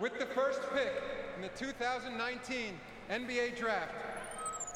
[0.00, 0.92] With the first pick
[1.36, 3.92] in the 2019 NBA Draft,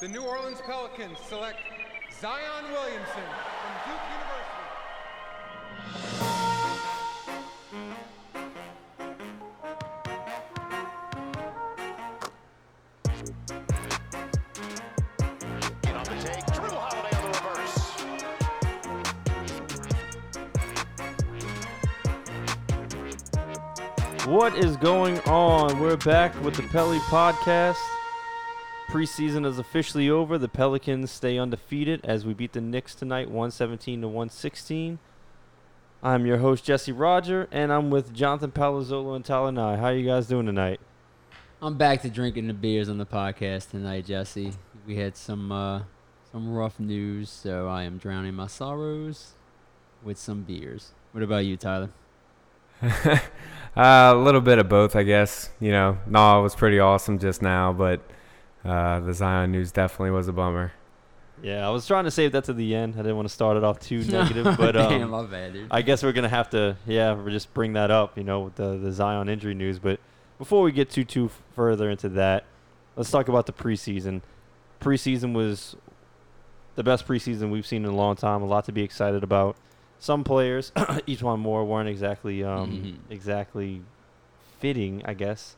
[0.01, 1.59] the New Orleans Pelicans select
[2.21, 4.28] Zion Williamson from Duke University.
[24.49, 25.79] What is going on?
[25.79, 27.77] We're back with the Pelly Podcast.
[28.89, 30.39] Preseason is officially over.
[30.39, 34.99] The Pelicans stay undefeated as we beat the Knicks tonight, 117 to 116.
[36.03, 39.77] I'm your host Jesse Roger, and I'm with Jonathan Palazzolo and Nye.
[39.77, 40.81] How are you guys doing tonight?
[41.61, 44.55] I'm back to drinking the beers on the podcast tonight, Jesse.
[44.87, 45.83] We had some uh,
[46.33, 49.35] some rough news, so I am drowning my sorrows
[50.03, 50.93] with some beers.
[51.13, 51.91] What about you, Tyler?
[52.83, 53.21] uh,
[53.77, 55.51] a little bit of both, I guess.
[55.61, 58.01] You know, Naw was pretty awesome just now, but
[58.65, 60.73] uh, the Zion news definitely was a bummer.
[61.43, 62.95] Yeah, I was trying to save that to the end.
[62.95, 65.69] I didn't want to start it off too negative, but Damn, um, my bad, dude.
[65.71, 68.57] I guess we're gonna have to, yeah, we're just bring that up, you know, with
[68.57, 69.79] the the Zion injury news.
[69.79, 70.01] But
[70.39, 72.45] before we get too too further into that,
[72.97, 74.23] let's talk about the preseason.
[74.81, 75.77] Preseason was
[76.75, 78.43] the best preseason we've seen in a long time.
[78.43, 79.57] A lot to be excited about.
[79.99, 80.73] Some players,
[81.07, 82.71] each one more, weren't exactly um,
[83.09, 83.13] Mhm.
[83.13, 83.83] exactly
[84.59, 85.57] fitting, I guess.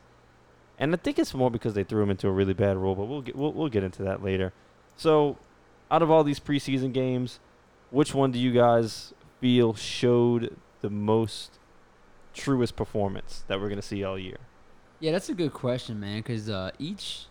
[0.79, 3.05] And I think it's more because they threw him into a really bad role, but
[3.05, 4.51] we'll get we'll, we'll get into that later.
[4.97, 5.37] So,
[5.91, 7.39] out of all these preseason games,
[7.91, 11.59] which one do you guys feel showed the most
[12.33, 14.37] truest performance that we're gonna see all year?
[14.99, 16.17] Yeah, that's a good question, man.
[16.19, 17.25] Because uh, each,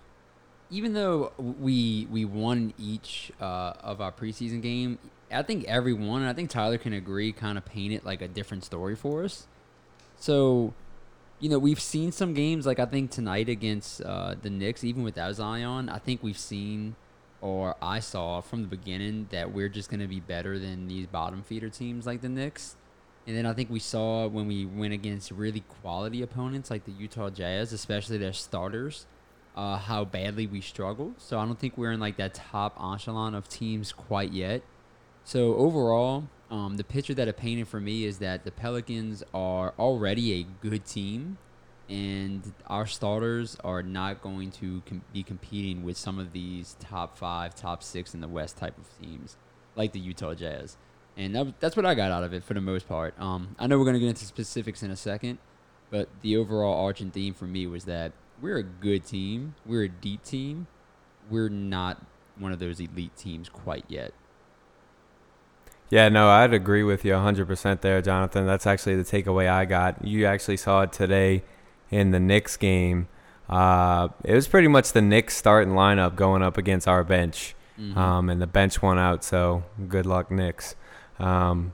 [0.70, 4.98] even though we we won each uh, of our preseason game,
[5.32, 8.64] I think everyone, and I think Tyler can agree, kind of painted like a different
[8.64, 9.46] story for us.
[10.18, 10.74] So,
[11.38, 15.02] you know, we've seen some games like I think tonight against uh, the Knicks, even
[15.02, 15.88] without Zion.
[15.88, 16.96] I think we've seen,
[17.40, 21.42] or I saw from the beginning that we're just gonna be better than these bottom
[21.42, 22.76] feeder teams like the Knicks.
[23.26, 26.92] And then I think we saw when we went against really quality opponents like the
[26.92, 29.06] Utah Jazz, especially their starters,
[29.56, 31.14] uh, how badly we struggled.
[31.18, 34.62] So I don't think we're in like that top echelon of teams quite yet.
[35.24, 39.72] So overall, um, the picture that it painted for me is that the Pelicans are
[39.78, 41.38] already a good team,
[41.88, 47.16] and our starters are not going to com- be competing with some of these top
[47.16, 49.36] five, top six in the West type of teams,
[49.76, 50.76] like the Utah Jazz.
[51.16, 53.14] And that, that's what I got out of it for the most part.
[53.20, 55.38] Um, I know we're going to get into specifics in a second,
[55.90, 59.54] but the overall arching theme for me was that we're a good team.
[59.66, 60.66] We're a deep team.
[61.28, 62.02] We're not
[62.38, 64.12] one of those elite teams quite yet.
[65.90, 68.46] Yeah, no, I'd agree with you 100% there, Jonathan.
[68.46, 70.04] That's actually the takeaway I got.
[70.04, 71.42] You actually saw it today
[71.90, 73.08] in the Knicks game.
[73.48, 77.54] Uh, it was pretty much the Knicks starting lineup going up against our bench.
[77.80, 77.96] Mhm.
[77.96, 79.24] um, and the bench won out.
[79.24, 80.76] So good luck, Knicks.
[81.18, 81.72] Um,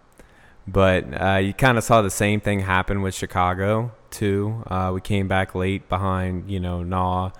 [0.67, 4.63] but uh, you kind of saw the same thing happen with Chicago too.
[4.69, 7.31] Uh, we came back late behind, you know, Naw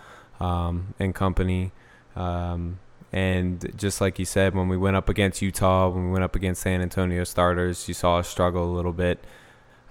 [0.41, 1.71] um, and company.
[2.17, 2.79] Um,
[3.13, 6.35] and just like you said, when we went up against Utah, when we went up
[6.35, 9.23] against San Antonio starters, you saw us struggle a little bit.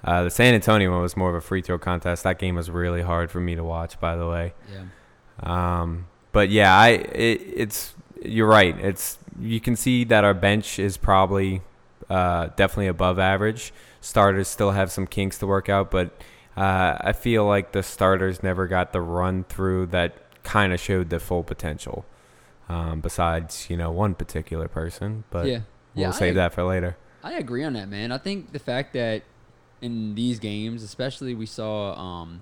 [0.04, 2.24] Uh, the San Antonio one was more of a free throw contest.
[2.24, 4.54] That game was really hard for me to watch, by the way.
[4.72, 4.84] Yeah.
[5.40, 8.78] Um, but yeah, I it, it's you're right.
[8.80, 11.62] It's you can see that our bench is probably
[12.10, 13.74] uh, definitely above average.
[14.02, 16.10] Starters still have some kinks to work out, but
[16.56, 21.10] uh, I feel like the starters never got the run through that kind of showed
[21.10, 22.06] the full potential.
[22.68, 25.60] Um, besides, you know, one particular person, but yeah.
[25.94, 26.98] we'll yeah, save that for later.
[27.24, 28.12] I agree on that, man.
[28.12, 29.24] I think the fact that
[29.82, 32.42] in these games, especially we saw um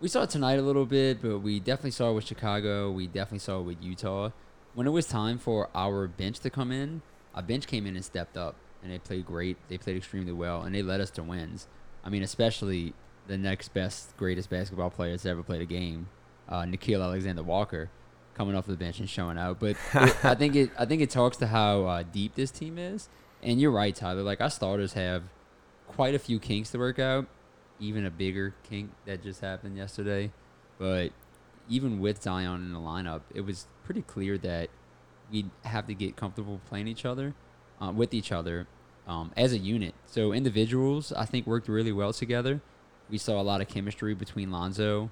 [0.00, 2.90] we saw it tonight a little bit, but we definitely saw it with Chicago.
[2.90, 4.30] We definitely saw it with Utah.
[4.74, 7.02] When it was time for our bench to come in,
[7.34, 9.56] our bench came in and stepped up, and they played great.
[9.68, 11.66] They played extremely well, and they led us to wins.
[12.04, 12.94] I mean, especially
[13.26, 16.08] the next best, greatest basketball player that's ever played a game,
[16.48, 17.90] uh, Nickeil Alexander Walker,
[18.38, 19.58] coming off the bench and showing out.
[19.58, 22.78] But it, I think it, I think it talks to how uh, deep this team
[22.78, 23.08] is.
[23.42, 24.22] And you're right, Tyler.
[24.22, 25.24] Like our starters have
[25.88, 27.26] quite a few kinks to work out.
[27.80, 30.30] Even a bigger kink that just happened yesterday.
[30.78, 31.10] But
[31.68, 34.70] even with Zion in the lineup, it was pretty clear that
[35.30, 37.34] we'd have to get comfortable playing each other,
[37.80, 38.66] uh, with each other,
[39.06, 39.94] um, as a unit.
[40.06, 42.60] So individuals, I think, worked really well together.
[43.10, 45.10] We saw a lot of chemistry between Lonzo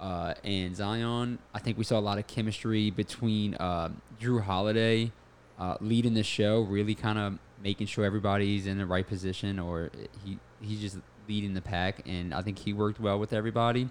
[0.00, 1.38] uh, and Zion.
[1.54, 5.12] I think we saw a lot of chemistry between uh, Jrue Holiday
[5.58, 9.90] uh, leading the show, really kind of making sure everybody's in the right position, or
[10.24, 10.98] he he's just
[11.28, 12.02] leading the pack.
[12.06, 13.88] And I think he worked well with everybody.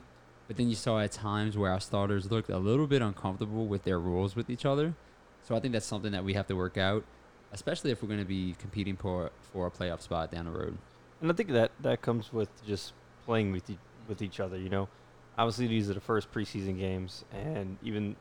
[0.48, 3.84] But then you saw at times where our starters looked a little bit uncomfortable with
[3.84, 4.94] their roles with each other.
[5.42, 7.04] So I think that's something that we have to work out,
[7.52, 10.78] especially if we're going to be competing for for a playoff spot down the road.
[11.22, 12.94] And I think that that comes with just
[13.26, 13.78] playing with e-
[14.08, 14.58] with each other.
[14.58, 14.90] You know,
[15.38, 18.16] obviously these are the first preseason games, and even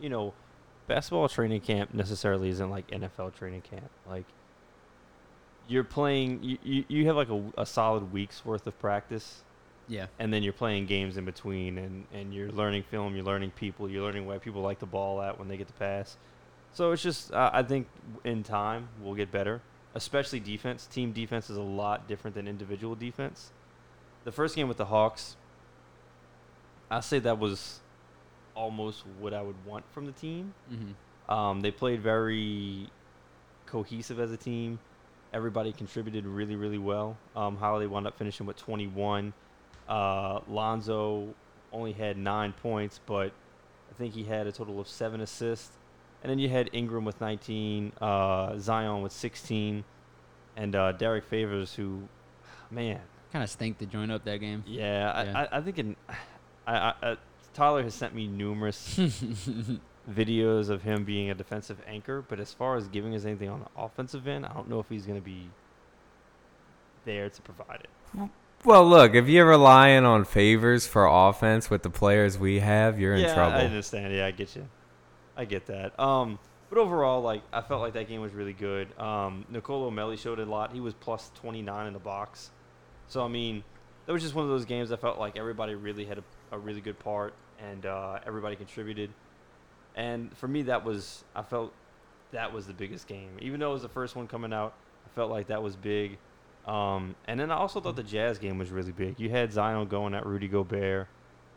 [0.00, 0.32] you know,
[0.86, 3.88] basketball training camp necessarily isn't like NFL training camp.
[4.06, 4.24] Like
[5.68, 9.42] you're playing, you you, you have like a, a solid week's worth of practice,
[9.88, 10.06] Yeah.
[10.18, 13.88] and then you're playing games in between, and and you're learning film, you're learning people,
[13.88, 16.16] you're learning where people like the ball at when they get the pass.
[16.72, 17.86] So it's just, uh, I think
[18.24, 19.62] in time we'll get better,
[19.94, 20.86] especially defense.
[20.88, 23.52] Team defense is a lot different than individual defense.
[24.24, 25.36] The first game with the Hawks,
[26.94, 27.80] I say that was
[28.54, 30.54] almost what I would want from the team.
[30.72, 31.32] Mm-hmm.
[31.32, 32.88] Um, they played very
[33.66, 34.78] cohesive as a team.
[35.32, 37.16] Everybody contributed really, really well.
[37.34, 39.32] Um, Holiday wound up finishing with 21.
[39.88, 41.34] Uh, Lonzo
[41.72, 43.32] only had nine points, but
[43.90, 45.70] I think he had a total of seven assists.
[46.22, 49.84] And then you had Ingram with 19, uh, Zion with 16,
[50.56, 52.08] and uh, Derrick Favors, who,
[52.70, 53.00] man,
[53.34, 54.62] Kind of stank to join up that game.
[54.64, 55.46] yeah, I, Yeah.
[55.50, 55.96] I, I think in,
[56.66, 57.16] I, I, uh,
[57.52, 58.96] Tyler has sent me numerous
[60.10, 63.60] videos of him being a defensive anchor, but as far as giving us anything on
[63.60, 65.48] the offensive end, I don't know if he's going to be
[67.04, 68.30] there to provide it.
[68.64, 73.14] Well, look, if you're relying on favors for offense with the players we have, you're
[73.14, 73.58] in yeah, trouble.
[73.58, 74.14] I understand.
[74.14, 74.66] Yeah, I get you.
[75.36, 75.98] I get that.
[76.00, 76.38] Um,
[76.70, 78.98] but overall, like I felt like that game was really good.
[78.98, 80.72] Um, Nicolo Melli showed a lot.
[80.72, 82.50] He was plus 29 in the box.
[83.06, 83.62] So I mean,
[84.06, 84.92] that was just one of those games.
[84.92, 89.10] I felt like everybody really had a, a really good part, and uh, everybody contributed.
[89.96, 91.72] And for me, that was I felt
[92.32, 93.30] that was the biggest game.
[93.40, 94.74] Even though it was the first one coming out,
[95.06, 96.18] I felt like that was big.
[96.66, 99.20] Um, and then I also thought the Jazz game was really big.
[99.20, 101.08] You had Zion going at Rudy Gobert,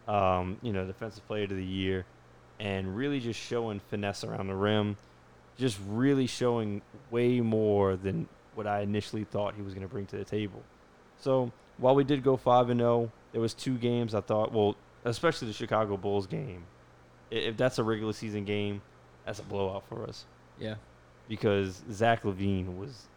[0.07, 2.05] um, you know, defensive player of the year,
[2.59, 4.97] and really just showing finesse around the rim,
[5.57, 10.05] just really showing way more than what I initially thought he was going to bring
[10.07, 10.61] to the table.
[11.19, 14.75] So while we did go five and zero, there was two games I thought, well,
[15.05, 16.63] especially the Chicago Bulls game.
[17.29, 18.81] If that's a regular season game,
[19.25, 20.25] that's a blowout for us
[20.59, 20.75] Yeah.
[21.27, 23.07] because Zach LaVine was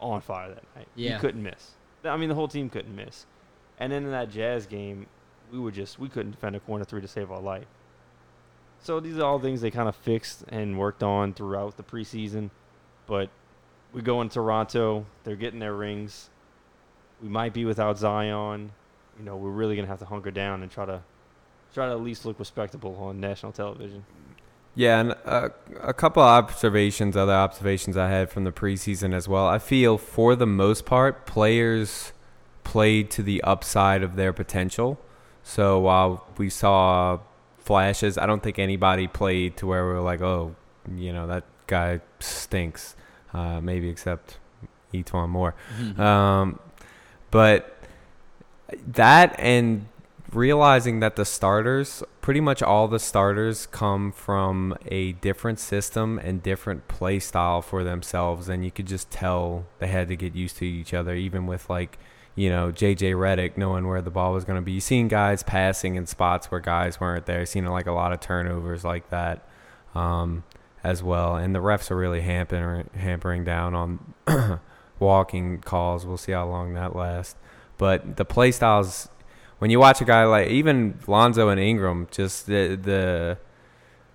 [0.00, 0.88] on fire that night.
[0.96, 1.14] Yeah.
[1.14, 1.72] He couldn't miss.
[2.04, 3.26] I mean, the whole team couldn't miss.
[3.78, 5.06] And then in that Jazz game,
[5.52, 7.66] we were just we couldn't defend a corner three to save our life.
[8.80, 12.50] So these are all things they kind of fixed and worked on throughout the preseason.
[13.06, 13.30] But
[13.92, 16.30] we go in Toronto, they're getting their rings.
[17.24, 18.70] We might be without Zion.
[19.18, 21.00] You know, we're really gonna have to hunker down and try to
[21.72, 24.04] try to at least look respectable on national television.
[24.74, 25.48] Yeah, and uh,
[25.80, 29.46] a couple of observations, other observations I had from the preseason as well.
[29.46, 32.12] I feel for the most part, players
[32.62, 35.00] played to the upside of their potential.
[35.42, 37.20] So while we saw
[37.58, 40.56] flashes, I don't think anybody played to where we were like, oh,
[40.94, 42.96] you know, that guy stinks.
[43.32, 44.38] Uh, maybe except
[44.92, 45.54] E'Twaun Moore.
[45.80, 45.98] Mhm.
[45.98, 46.60] Um,
[47.34, 47.76] but
[48.86, 49.88] that and
[50.32, 56.44] realizing that the starters, pretty much all the starters, come from a different system and
[56.44, 60.58] different play style for themselves, and you could just tell they had to get used
[60.58, 61.98] to each other, even with like.
[62.36, 64.72] You know, JJ Redick knowing where the ball was going to be.
[64.72, 67.46] You seen guys passing in spots where guys weren't there.
[67.46, 69.46] Seen like a lot of turnovers like that
[69.94, 70.42] um,
[70.82, 71.36] as well.
[71.36, 74.14] And the refs are really hampering hampering down on
[74.98, 76.06] walking calls.
[76.06, 77.36] We'll see how long that lasts.
[77.78, 79.08] But the play styles,
[79.58, 83.38] when you watch a guy like even Lonzo and Ingram, just the the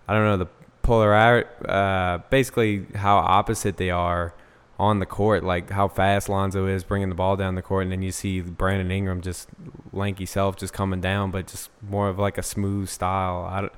[0.08, 0.48] I don't know the
[0.82, 4.34] polar uh, basically how opposite they are
[4.80, 5.44] on the court.
[5.44, 8.42] Like how fast Lonzo is bringing the ball down the court, and then you see
[8.42, 9.50] Brandon Ingram just
[9.92, 13.48] lanky self just coming down, but just more of like a smooth style.
[13.50, 13.74] I don't,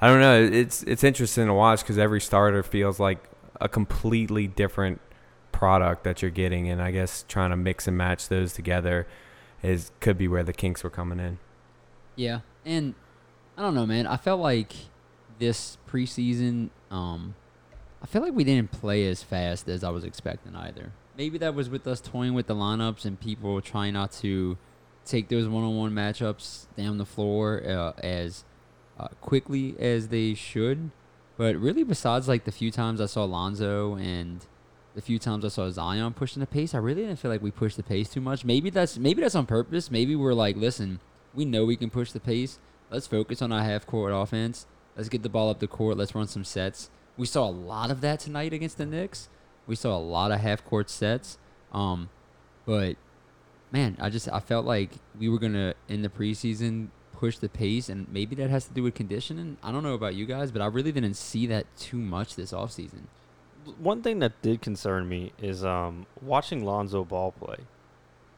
[0.00, 0.42] I don't know.
[0.42, 3.18] It's it's interesting to watch because every starter feels like
[3.60, 5.00] a completely different
[5.54, 9.06] product that you're getting, and I guess trying to mix and match those together
[9.62, 11.38] is could be where the kinks were coming in.
[12.16, 12.94] Yeah, and
[13.56, 14.06] I don't know, man.
[14.06, 14.72] I felt like
[15.38, 17.36] this preseason, um,
[18.02, 20.92] I feel like we didn't play as fast as I was expecting either.
[21.16, 24.58] Maybe that was with us toying with the lineups and people trying not to
[25.04, 28.44] take those one-on-one matchups down the floor uh, as
[28.98, 30.90] uh, quickly as they should.
[31.36, 34.44] But really, besides like the few times I saw Lonzo and
[34.94, 37.50] the few times I saw Zion pushing the pace, I really didn't feel like we
[37.50, 38.44] pushed the pace too much.
[38.44, 39.90] Maybe that's maybe that's on purpose.
[39.90, 41.00] Maybe we're like, listen,
[41.34, 42.58] we know we can push the pace.
[42.90, 44.66] Let's focus on our half court offense.
[44.96, 45.96] Let's get the ball up the court.
[45.96, 46.90] Let's run some sets.
[47.16, 49.28] We saw a lot of that tonight against the Knicks.
[49.66, 51.38] We saw a lot of half court sets.
[51.72, 52.10] Um,
[52.66, 52.96] but
[53.72, 57.88] man, I just I felt like we were gonna in the preseason push the pace,
[57.88, 59.56] and maybe that has to do with conditioning.
[59.62, 62.52] I don't know about you guys, but I really didn't see that too much this
[62.52, 63.02] offseason.
[63.78, 67.58] One thing that did concern me is um, watching Lonzo Ball play.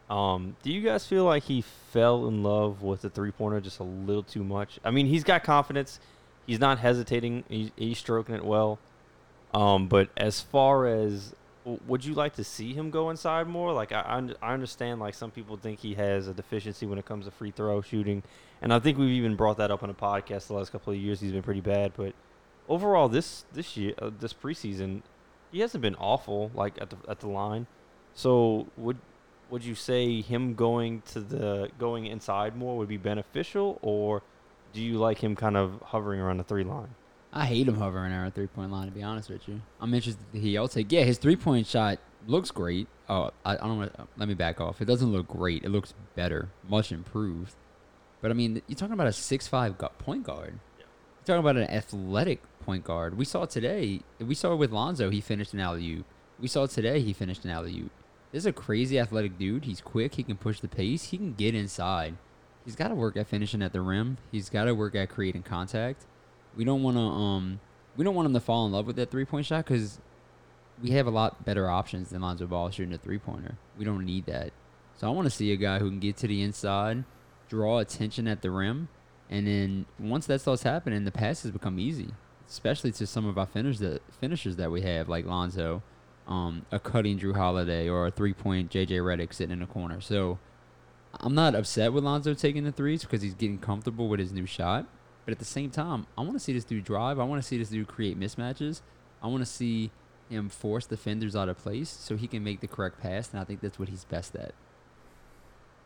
[0.08, 3.80] Um, do you guys feel like he fell in love with the three pointer just
[3.80, 4.78] a little too much?
[4.84, 5.98] I mean, he's got confidence.
[6.46, 7.44] He's not hesitating.
[7.48, 8.78] He's, he's stroking it well.
[9.52, 13.72] Um, but as far as would you like to see him go inside more?
[13.72, 17.24] Like I, I, understand like some people think he has a deficiency when it comes
[17.24, 18.22] to free throw shooting,
[18.62, 20.98] and I think we've even brought that up on a podcast the last couple of
[20.98, 21.20] years.
[21.20, 22.14] He's been pretty bad, but
[22.68, 25.02] overall this this year uh, this preseason
[25.56, 27.66] he hasn't been awful like at the at the line.
[28.12, 28.98] So would
[29.48, 34.22] would you say him going to the going inside more would be beneficial, or
[34.74, 36.94] do you like him kind of hovering around the three line?
[37.32, 38.86] I hate him hovering around three point line.
[38.88, 40.92] To be honest with you, I'm interested to hear y'all take.
[40.92, 42.86] Yeah, his three point shot looks great.
[43.08, 44.06] Oh, I, I don't want to.
[44.18, 44.82] Let me back off.
[44.82, 45.64] It doesn't look great.
[45.64, 47.54] It looks better, much improved.
[48.20, 50.58] But I mean, you're talking about a six five point guard.
[50.78, 53.16] You're talking about an athletic point guard.
[53.16, 54.00] We saw today.
[54.18, 55.08] We saw with Lonzo.
[55.08, 56.06] He finished an alley oop.
[56.38, 57.00] We saw today.
[57.00, 57.92] He finished an alley oop.
[58.32, 59.64] This is a crazy athletic dude.
[59.64, 60.16] He's quick.
[60.16, 61.04] He can push the pace.
[61.04, 62.16] He can get inside.
[62.64, 64.18] He's got to work at finishing at the rim.
[64.32, 66.04] He's got to work at creating contact.
[66.56, 67.60] We don't want to um
[67.96, 70.00] we don't want him to fall in love with that three point shot because
[70.82, 73.56] we have a lot better options than Lonzo Ball shooting a three pointer.
[73.78, 74.52] We don't need that.
[74.96, 77.04] So I want to see a guy who can get to the inside,
[77.48, 78.88] draw attention at the rim,
[79.30, 82.10] and then once that starts happening, the passes become easy.
[82.48, 85.82] Especially to some of our finishers that finishers that we have, like Lonzo,
[86.28, 90.00] um, a cutting Jrue Holiday, or a three point JJ Redick sitting in the corner.
[90.00, 90.38] So
[91.20, 94.46] I'm not upset with Lonzo taking the threes because he's getting comfortable with his new
[94.46, 94.86] shot.
[95.24, 97.18] But at the same time, I want to see this dude drive.
[97.18, 98.80] I want to see this dude create mismatches.
[99.22, 99.90] I want to see
[100.28, 103.30] him force defenders out of place so he can make the correct pass.
[103.32, 104.54] And I think that's what he's best at.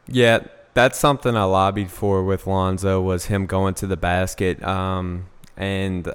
[0.06, 4.62] Yeah, that's something I lobbied for with Lonzo was him going to the basket.
[4.62, 5.26] Um,
[5.56, 6.12] and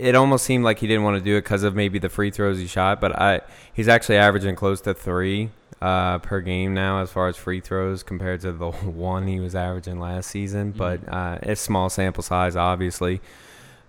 [0.00, 2.30] it almost seemed like he didn't want to do it because of maybe the free
[2.30, 3.00] throws he shot.
[3.00, 3.40] But I,
[3.72, 5.50] he's actually averaging close to three
[5.82, 9.54] uh, per game now as far as free throws compared to the one he was
[9.54, 10.72] averaging last season.
[10.72, 13.20] But uh, it's small sample size, obviously.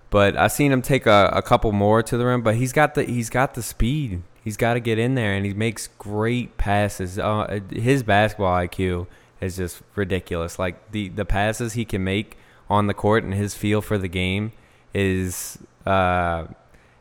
[0.09, 2.41] But I seen him take a, a couple more to the rim.
[2.41, 4.23] But he's got the he's got the speed.
[4.43, 7.17] He's got to get in there, and he makes great passes.
[7.17, 9.07] Uh, his basketball IQ
[9.39, 10.59] is just ridiculous.
[10.59, 12.37] Like the the passes he can make
[12.69, 14.51] on the court and his feel for the game
[14.93, 16.45] is uh,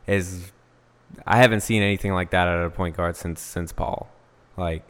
[0.07, 0.51] is
[1.25, 4.09] I haven't seen anything like that out of a point guard since since Paul.
[4.57, 4.83] Like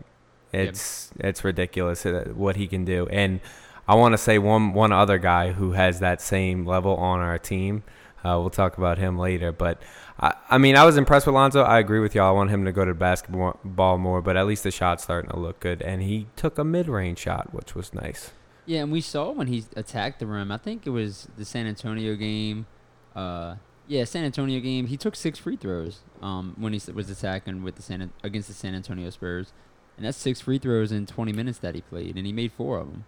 [0.52, 3.08] it's it's ridiculous uh, what he can do.
[3.08, 3.40] And
[3.88, 7.38] I want to say one one other guy who has that same level on our
[7.38, 7.84] team.
[8.24, 9.82] Uh, we'll talk about him later, but
[10.20, 11.64] I, I mean, I was impressed with Lonzo.
[11.64, 12.30] I agree with y'all.
[12.30, 15.40] I want him to go to basketball more, but at least the shot's starting to
[15.40, 15.82] look good.
[15.82, 18.32] And he took a mid-range shot, which was nice.
[18.68, 20.52] Yeah, and we saw when he attacked the rim.
[20.52, 22.68] I think it was the San Antonio game.
[23.16, 23.56] Uh,
[23.88, 24.88] yeah, San Antonio game.
[24.88, 26.00] He took six free throws.
[26.22, 29.54] Um, when he was attacking with the San against the San Antonio Spurs,
[29.98, 32.80] and that's six free throws in 20 minutes that he played, and he made four
[32.80, 33.06] of them.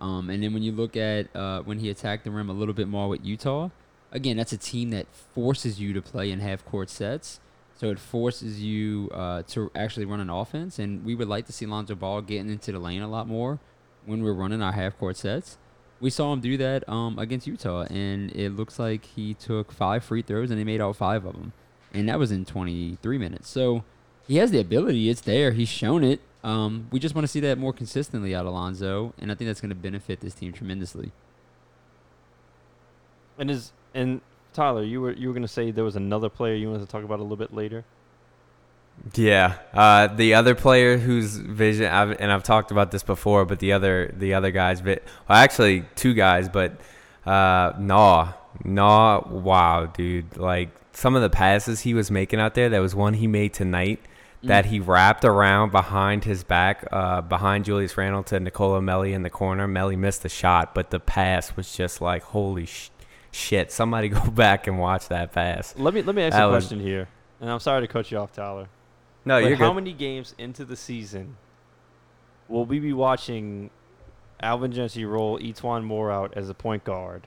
[0.00, 2.74] Um, and then when you look at uh, when he attacked the rim a little
[2.74, 3.70] bit more with Utah,
[4.12, 7.40] again, that's a team that forces you to play in half court sets.
[7.74, 11.52] So it forces you uh, to actually run an offense, and we would like to
[11.52, 13.58] see Lonzo Ball getting into the lane a lot more
[14.06, 15.58] when we're running our half court sets.
[16.00, 20.04] We saw him do that um, against Utah, and it looks like he took five
[20.04, 21.52] free throws and he made all five of them,
[21.94, 23.48] and that was in 23 minutes.
[23.48, 23.82] So
[24.26, 25.52] he has the ability; it's there.
[25.52, 26.20] He's shown it.
[26.44, 29.48] Um, we just want to see that more consistently out of Lonzo, and I think
[29.48, 31.12] that's going to benefit this team tremendously.
[33.38, 34.20] And is and
[34.52, 37.04] Tyler, you were you were gonna say there was another player you wanted to talk
[37.04, 37.84] about a little bit later.
[39.14, 43.60] Yeah, uh, the other player whose vision, I've, and I've talked about this before, but
[43.60, 46.72] the other the other guys, but well, actually two guys, but
[47.24, 48.32] uh, Nah,
[48.64, 52.68] Nah, wow, dude, like some of the passes he was making out there.
[52.68, 54.00] There was one he made tonight
[54.42, 59.22] that he wrapped around behind his back, uh, behind Julius Randle to Nicolo Melli in
[59.22, 59.66] the corner.
[59.68, 62.90] Melli missed the shot, but the pass was just like holy sh-
[63.30, 63.70] shit.
[63.72, 65.74] Somebody go back and watch that pass.
[65.76, 67.08] Let me let me ask That you a was- question here,
[67.40, 68.68] and I'm sorry to cut you off, Tyler.
[69.26, 69.74] No, but you're how good.
[69.76, 71.36] many games into the season
[72.48, 73.70] will we be watching
[74.40, 77.26] Alvin Gentry roll E'Twaun Moore out as a point guard?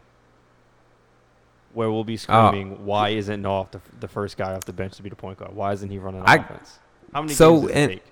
[1.73, 4.95] Where we'll be uh, screaming, "Why isn't Noah the, the first guy off the bench
[4.95, 5.53] to be the point guard?
[5.53, 6.79] Why isn't he running I- offense?"
[7.13, 8.03] How many So, games does it and- take?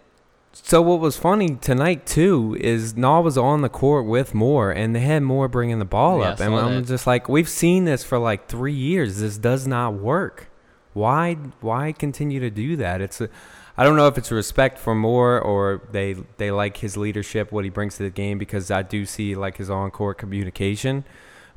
[0.53, 4.95] So what was funny tonight too is Naw was on the court with Moore, and
[4.95, 6.87] they had Moore bringing the ball Yeah, up, and I'm that.
[6.87, 9.19] just like, we've seen this for like three years.
[9.19, 10.49] This does not work.
[10.93, 11.35] Why?
[11.61, 13.01] Why continue to do that?
[13.01, 13.29] It's, a,
[13.77, 17.63] I don't know if it's respect for Moore or they they like his leadership, what
[17.63, 21.05] he brings to the game, because I do see like his on court communication.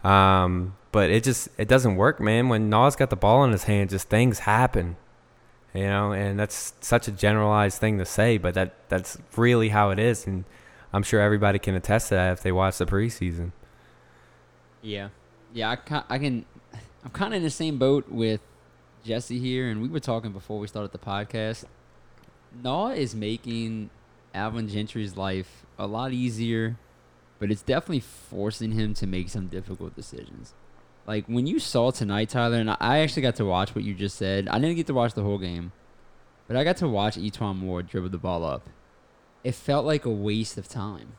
[0.05, 2.49] Um, but it just it doesn't work, man.
[2.49, 4.97] When Nas got the ball in his hand, just things happen.
[5.73, 9.91] You know, and that's such a generalized thing to say, but that that's really how
[9.91, 10.45] it is, and
[10.93, 13.53] I'm sure everybody can attest to that if they watch the preseason.
[14.83, 15.09] Yeah,
[15.55, 15.71] yeah.
[15.71, 16.45] I I can
[17.05, 18.41] I'm kind of in the same boat with
[19.05, 21.65] Jesse here, and we were talking before we started the podcast.
[22.53, 23.91] Naw is making
[24.35, 26.77] Alvin Gentry's life a lot easier,
[27.39, 30.55] but it's definitely forcing him to make some difficult decisions.
[31.07, 34.17] Like when you saw tonight, Tyler, and I actually got to watch what you just
[34.17, 34.49] said.
[34.49, 35.73] I didn't get to watch the whole game,
[36.47, 38.69] but I got to watch E'Twaun Moore dribble the ball up.
[39.43, 41.15] It felt like a waste of time.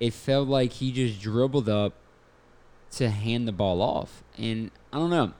[0.00, 1.94] It felt like he just dribbled up
[2.92, 4.24] to hand the ball off.
[4.36, 5.32] And I don't know,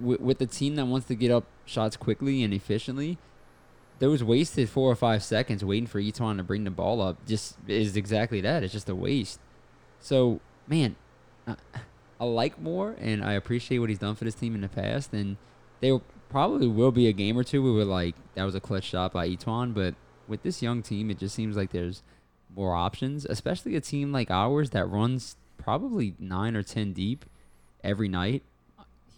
[0.00, 3.18] with, with team that wants to get up shots quickly and efficiently,
[4.02, 7.56] those wasted four or five seconds waiting for E'Twaun to bring the ball up just
[7.68, 8.64] is exactly that.
[8.64, 9.38] It's just a waste.
[10.00, 10.96] So, man,
[11.46, 11.54] I,
[12.18, 15.12] I like Moore and I appreciate what he's done for this team in the past.
[15.12, 15.36] And
[15.78, 18.82] there probably will be a game or two where we're like, that was a clutch
[18.82, 19.72] shot by E'Twaun.
[19.72, 19.94] But
[20.26, 22.02] with this young team, it just seems like there's
[22.56, 27.24] more options, especially a team like ours that runs probably nine or ten deep
[27.84, 28.42] every night.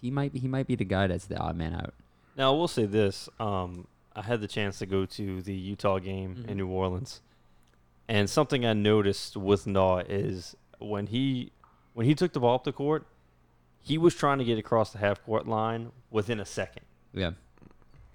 [0.02, 1.94] He might be, he might be the guy that's the odd man out.
[2.36, 3.30] Now, I will say this.
[3.40, 3.86] Um,
[4.16, 6.46] I had the chance to go to the Utah game Mhm.
[6.48, 7.20] in New Orleans,
[8.08, 11.50] and something I noticed with Naw is when he
[11.94, 13.06] when he took the ball up the court,
[13.80, 17.32] he was trying to get across the half court line within a second, Yeah,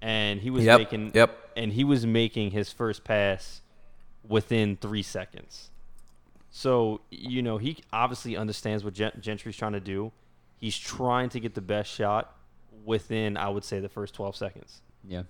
[0.01, 1.49] and he was Yep, making yep.
[1.55, 3.61] and he was making his first pass
[4.27, 5.71] within three seconds.
[6.51, 10.11] So you know he obviously understands what Gentry's trying to do.
[10.57, 12.35] He's trying to get the best shot
[12.83, 14.81] within, I would say, the first twelve seconds.
[15.07, 15.23] yeah,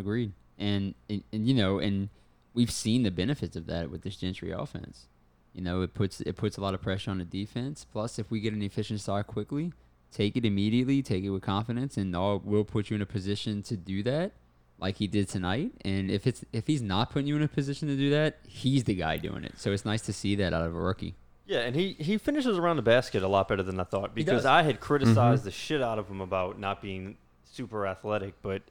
[0.00, 0.32] agreed.
[0.58, 2.08] And, and and you know, and
[2.54, 5.06] we've seen the benefits of that with this Gentry offense.
[5.54, 7.86] You know, it puts it puts a lot of pressure on the defense.
[7.90, 9.72] Plus, if we get an efficient start quickly,
[10.12, 13.62] take it immediately, take it with confidence, and all will put you in a position
[13.64, 14.32] to do that,
[14.78, 15.72] like he did tonight.
[15.84, 18.84] And if it's if he's not putting you in a position to do that, he's
[18.84, 19.54] the guy doing it.
[19.56, 21.14] So it's nice to see that out of a rookie.
[21.46, 24.46] Yeah, and he, he finishes around the basket a lot better than I thought because.
[24.46, 25.46] I had criticized mm-hmm.
[25.46, 28.62] the shit out of him about not being super athletic, but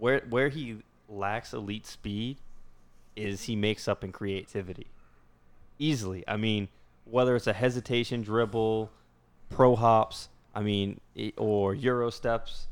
[0.00, 2.38] where where he lacks elite speed
[3.16, 4.86] is he makes up in creativity
[5.78, 6.24] easily.
[6.26, 6.68] I mean,
[7.04, 8.90] whether it's a hesitation dribble,
[9.48, 11.00] pro hops, I mean,
[11.36, 12.66] or euro steps.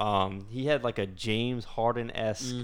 [0.00, 2.54] Um, he had like a James Harden esque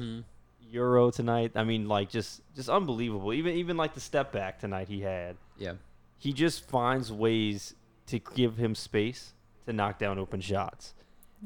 [0.71, 1.53] euro tonight.
[1.55, 3.33] I mean, like just just unbelievable.
[3.33, 5.75] Even even like the step back tonight he had Yeah.
[6.19, 7.75] he just finds ways
[8.07, 9.35] to give him space
[9.67, 10.95] to knock down open shots.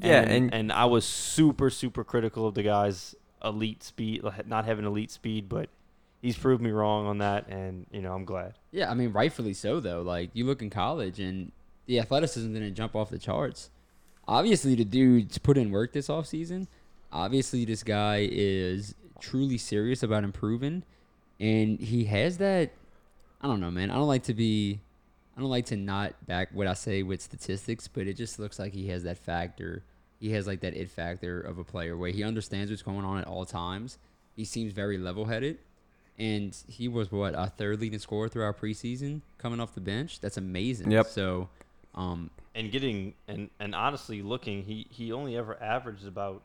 [0.01, 4.65] Yeah, and and- and I was super super critical of the guy's elite speed, not
[4.65, 5.69] having elite speed, but
[6.21, 8.53] he's proved me wrong on that, and you know I'm glad.
[8.71, 10.01] Yeah, I mean, rightfully so, though.
[10.01, 11.51] Like, you look in college and
[11.85, 13.69] the athleticism didn't jump off the charts.
[14.27, 16.67] Obviously, the dude's put in work this offseason.
[17.11, 20.83] Obviously, this guy is truly serious about improving.
[21.39, 22.71] And he has that.
[23.41, 23.91] I don't know, man.
[23.91, 24.79] I don't like to be.
[25.35, 28.59] I don't like to not back what I say with statistics, but it just looks
[28.59, 29.83] like he has that factor.
[30.19, 33.17] He has like that it factor of a player where he understands what's going on
[33.17, 33.97] at all times.
[34.35, 35.57] He seems very level headed
[36.17, 40.19] and he was what a third leading scorer throughout preseason coming off the bench.
[40.19, 40.91] That's amazing.
[40.91, 41.07] Yep.
[41.07, 41.49] So,
[41.95, 46.43] um, And getting and and honestly looking, he he only ever averaged about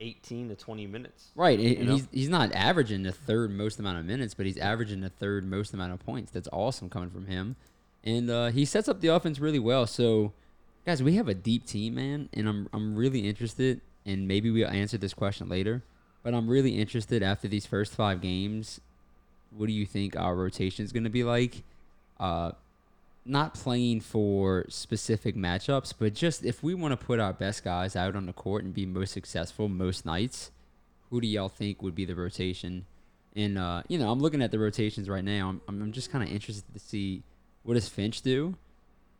[0.00, 1.28] 18 to 20 minutes.
[1.34, 1.94] right, and know?
[1.94, 5.44] he's he's not averaging the third most amount of minutes, but he's averaging the third
[5.44, 6.30] most amount of points.
[6.30, 7.56] That's awesome coming from him,
[8.04, 9.86] and uh, he sets up the offense really well.
[9.86, 10.32] So,
[10.84, 14.68] guys, we have a deep team, man, and I'm I'm really interested, and maybe we'll
[14.68, 15.82] answer this question later,
[16.22, 18.80] but I'm really interested after these first five games.
[19.56, 21.62] What do you think our rotation is going to be like?
[22.20, 22.52] Uh,
[23.24, 27.96] not playing for specific matchups, but just if we want to put our best guys
[27.96, 30.50] out on the court and be most successful most nights,
[31.08, 32.84] who do y'all think would be the rotation?
[33.34, 35.48] And uh, you know, I'm looking at the rotations right now.
[35.48, 37.22] I'm I'm I'm just kind of interested to see
[37.64, 38.54] what does Finch do,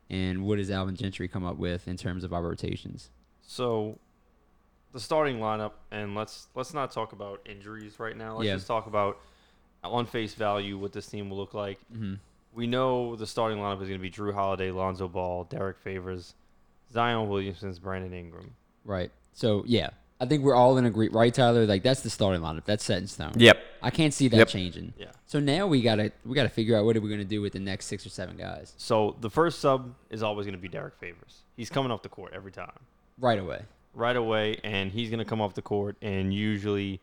[0.09, 3.09] and what does Alvin Gentry come up with in terms of our rotations.
[3.41, 3.99] So
[4.93, 8.37] the starting lineup, and let's let's not talk about injuries right now.
[8.37, 8.55] Let's Yeah.
[8.55, 9.19] just talk about
[9.83, 11.79] on face value what this team will look like.
[11.93, 12.15] Mm-hmm.
[12.53, 16.33] We know the starting lineup is going to be Jrue Holiday, Lonzo Ball, Derrick Favors,
[16.91, 18.55] Zion Williamson's, Brandon Ingram.
[18.85, 19.11] Right.
[19.33, 19.89] So yeah,
[20.21, 21.65] I think we're all in agree, right, Tyler?
[21.65, 22.63] Like that's the starting lineup.
[22.65, 23.33] That's set in stone.
[23.35, 23.57] Yep.
[23.85, 24.47] I can't see that Yep.
[24.47, 24.93] changing.
[24.97, 25.11] Yeah.
[25.27, 27.59] So now we gotta we gotta figure out what are we gonna do with the
[27.59, 30.95] next six or seven guys So the first sub is always going to be Derrick
[30.99, 31.43] Favors.
[31.55, 32.79] He's coming off the court every time,
[33.19, 33.61] right away.
[33.93, 36.99] right away, and he's going to come off the court and usually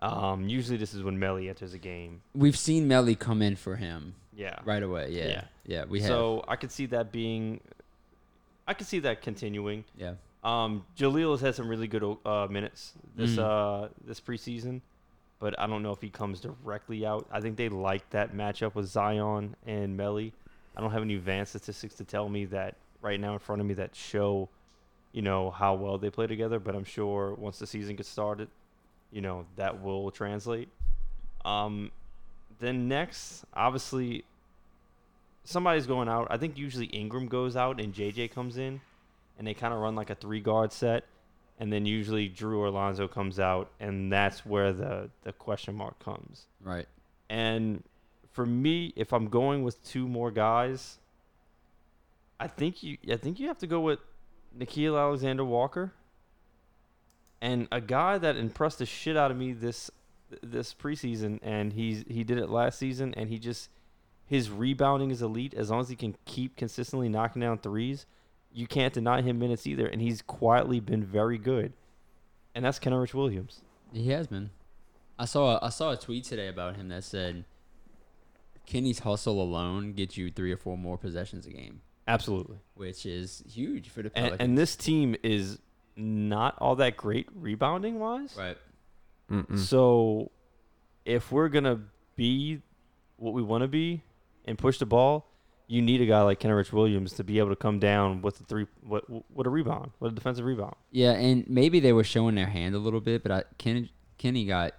[0.00, 2.22] Um, usually this is when Melli enters a game.
[2.34, 4.58] We've seen Melli come in for him Yeah.
[4.64, 5.10] right away.
[5.12, 5.84] Yeah, yeah, Yeah.
[5.84, 6.08] we have.
[6.08, 7.60] So I could see that being.
[8.66, 9.84] I could see that continuing.
[9.96, 13.38] yeah, Um, Jahlil has had some really good uh, minutes this Mhm.
[13.84, 14.80] uh, this preseason,
[15.42, 17.26] but I don't know if he comes directly out.
[17.32, 20.30] I think they like that matchup with Zion and Melli.
[20.76, 23.66] I don't have any advanced statistics to tell me that right now in front of
[23.66, 24.48] me that show,
[25.10, 26.60] you know, how well they play together.
[26.60, 28.50] But I'm sure once the season gets started,
[29.10, 30.68] you know, that will translate.
[31.44, 31.90] Um,
[32.60, 34.24] then next, obviously,
[35.42, 36.28] somebody's going out.
[36.30, 38.80] I think usually Ingram goes out and JJ comes in,
[39.38, 41.02] and they kind of run like a three guard set,
[41.58, 46.46] and then usually Jrue or comes out, and that's where the the question mark comes.
[46.62, 46.86] right.
[47.28, 47.82] And
[48.30, 50.98] for me, if I'm going with two more guys,
[52.40, 54.00] I think you I think you have to go with
[54.58, 55.92] Nickeil Alexander Walker.
[57.40, 59.90] And a guy that impressed the shit out of me this
[60.42, 63.68] this preseason and he's he did it last season and he just
[64.26, 68.06] his rebounding is elite as long as he can keep consistently knocking down threes.
[68.54, 71.72] You can't deny him minutes either and he's quietly been very good.
[72.54, 73.62] And that's Kenrich Williams.
[73.92, 74.50] He has been.
[75.18, 77.44] I saw a, I saw a tweet today about him that said,
[78.66, 82.58] "Kenny's hustle alone gets you three or four more possessions a game, Absolutely.
[82.74, 85.58] which is huge for the And, Pelicans." and this team is
[85.96, 88.34] not all that great rebounding wise.
[88.36, 88.56] right,
[89.30, 89.58] Mm-mm.
[89.58, 90.30] So
[91.04, 91.80] if we're gonna
[92.16, 92.60] be
[93.16, 94.02] what we want to be
[94.44, 95.26] and push the ball,
[95.72, 98.44] you need a guy like Kenrich Williams to be able to come down with a
[98.44, 99.04] three, what,
[99.34, 100.74] with a rebound, with a defensive rebound.
[100.90, 104.44] yeah, and maybe they were showing their hand a little bit, but I, Ken, Kenny
[104.44, 104.74] got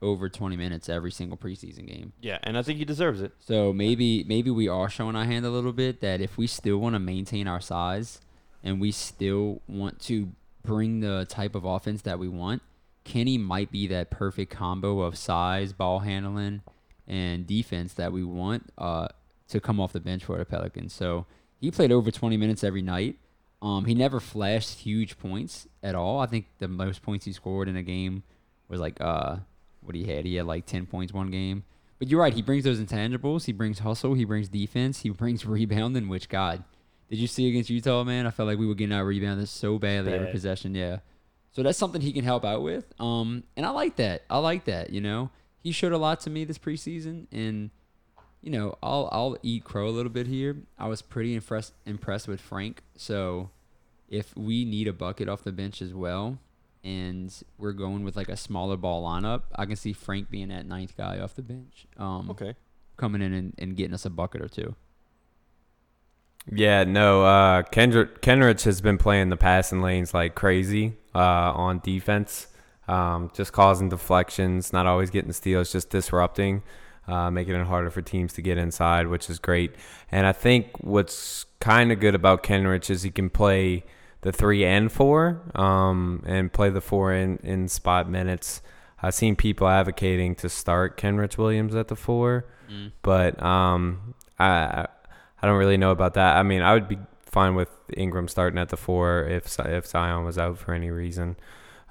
[0.00, 2.14] over 20 minutes every single preseason game.
[2.22, 3.32] Yeah, and I think he deserves it.
[3.38, 6.78] So maybe maybe we are showing our hand a little bit that if we still
[6.78, 8.22] want to maintain our size
[8.64, 10.30] and we still want to
[10.64, 12.62] bring the type of offense that we want,
[13.04, 16.62] Kenny might be that perfect combo of size, ball handling,
[17.06, 19.08] and defense that we want uh,
[19.50, 20.92] to come off the bench for the Pelicans.
[20.92, 21.26] So
[21.60, 23.16] he played over 20 minutes every night.
[23.62, 26.20] Um, he never flashed huge points at all.
[26.20, 28.22] I think the most points he scored in a game
[28.68, 29.36] was like uh,
[29.82, 30.24] what he had.
[30.24, 31.64] He had like 10 points one game.
[31.98, 32.32] But you're right.
[32.32, 33.44] He brings those intangibles.
[33.44, 34.14] He brings hustle.
[34.14, 35.00] He brings defense.
[35.00, 36.08] He brings rebounding.
[36.08, 36.64] Which God,
[37.10, 38.26] did you see against Utah, man?
[38.26, 40.74] I felt like we were getting out rebounded so badly every possession.
[40.74, 41.00] Yeah.
[41.52, 42.86] So that's something he can help out with.
[42.98, 44.22] Um, and I like that.
[44.30, 44.90] I like that.
[44.90, 47.70] You know, he showed a lot to me this preseason, and
[48.42, 50.56] you know, I'll I'll eat crow a little bit here.
[50.78, 52.82] I was pretty impressed impressed with Frank.
[52.96, 53.50] So
[54.08, 56.38] if we need a bucket off the bench as well,
[56.82, 60.66] and we're going with like a smaller ball lineup, I can see Frank being that
[60.66, 61.86] ninth guy off the bench.
[61.96, 62.54] Um, Okay.
[62.96, 64.74] coming in and, and getting us a bucket or two.
[66.50, 67.24] Yeah, no.
[67.24, 71.18] Uh, Kendrick Kenrich has been playing the passing lanes like crazy uh,
[71.52, 72.48] on defense,
[72.88, 76.62] um, just causing deflections, not always getting steals, just disrupting,
[77.10, 79.74] uh, making it harder for teams to get inside, which is great.
[80.10, 83.84] And I think what's kind of good about Kenrich is he can play
[84.22, 88.62] the three and four, um, and play the four in in spot minutes.
[89.02, 92.44] I've seen people advocating to start Kenrich Williams at the four,
[93.02, 94.86] but um, I
[95.42, 96.36] I don't really know about that.
[96.36, 100.24] I mean, I would be fine with Ingram starting at the four if if Zion
[100.24, 101.36] was out for any reason.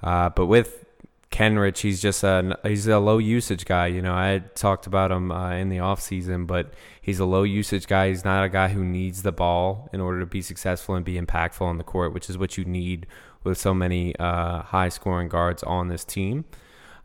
[0.03, 0.86] Uh, but with
[1.31, 3.87] Kenrich, he's just a he's a low usage guy.
[3.87, 7.87] You know, I talked about him uh, in the offseason, but he's a low usage
[7.87, 8.09] guy.
[8.09, 11.19] He's not a guy who needs the ball in order to be successful and be
[11.19, 13.05] impactful on the court, which is what you need
[13.43, 16.45] with so many uh, high scoring guards on this team.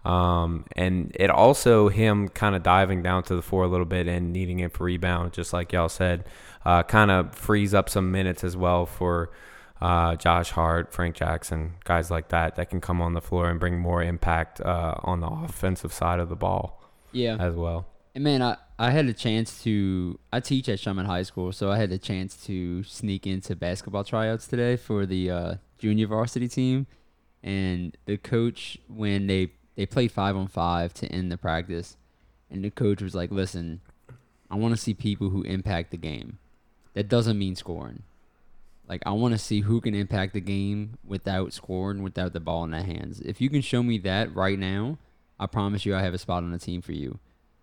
[0.07, 4.07] Um, and it also him kind of diving down to the floor a little bit
[4.07, 6.25] and needing it for rebound, just like y'all said,
[6.65, 9.31] uh, kind of frees up some minutes as well for
[9.85, 13.61] uh, Josh Hart, Frank Jackson, guys like that that can come on the floor and
[13.61, 16.81] bring more impact uh, on the offensive side of the ball
[17.13, 17.37] Yeah.
[17.39, 17.87] as well.
[18.15, 21.71] And man, I, I had a chance to I teach at Sherman High School, so
[21.71, 26.49] I had a chance to sneak into basketball tryouts today for the uh, junior varsity
[26.49, 26.87] team.
[27.43, 31.97] And the coach, when they they played five on five to end the practice,
[32.51, 33.81] and the coach was like, "Listen,
[34.51, 36.39] I want to see people who impact the game.
[36.95, 38.03] That doesn't mean scoring.
[38.89, 42.65] Like I want to see who can impact the game without scoring, without the ball
[42.65, 43.21] in their hands.
[43.21, 44.99] If you can show me that right now,
[45.39, 47.19] I promise you, I have a spot on the team for you."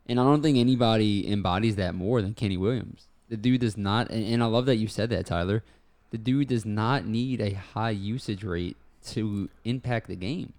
[0.07, 3.07] And I don't think anybody embodies that more than Kenny Williams.
[3.29, 5.63] The dude does not, and, I love that you said that, Tyler.
[6.09, 8.75] The dude does not need a high usage rate
[9.07, 10.51] to impact the game.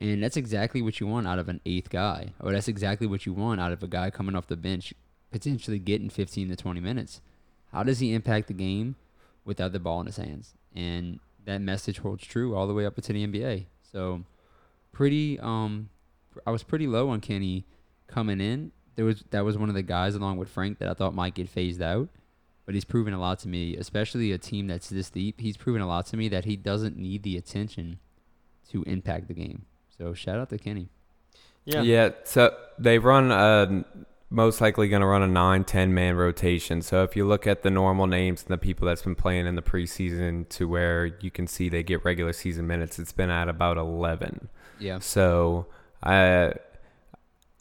[0.00, 2.32] And that's exactly what you want out of an eighth guy.
[2.40, 4.94] Or that's exactly what you want out of a guy coming off the bench,
[5.30, 7.20] potentially getting 15 to 20 minutes.
[7.72, 8.96] How does he impact the game
[9.48, 10.54] without the ball in his hands?
[10.76, 13.64] And that message holds true all the way up into the NBA.
[13.82, 14.22] So,
[14.92, 15.88] pretty um
[16.46, 17.64] I was pretty low on Kenny
[18.06, 18.70] coming in.
[18.94, 21.34] There was that was one of the guys along with Frank that I thought might
[21.34, 22.08] get phased out,
[22.66, 25.40] but he's proven a lot to me, especially a team that's this deep.
[25.40, 27.98] He's proven a lot to me that he doesn't need the attention
[28.70, 29.64] to impact the game.
[29.96, 30.88] So shout out to Kenny.
[31.64, 31.82] Yeah.
[31.82, 32.10] Yeah.
[32.24, 33.84] So they run a
[34.30, 36.82] most likely going to run a 9 10 man rotation.
[36.82, 39.54] So if you look at the normal names and the people that's been playing in
[39.54, 43.48] the preseason to where you can see they get regular season minutes, it's been at
[43.48, 44.48] about 11.
[44.78, 44.98] Yeah.
[44.98, 45.66] So
[46.02, 46.52] I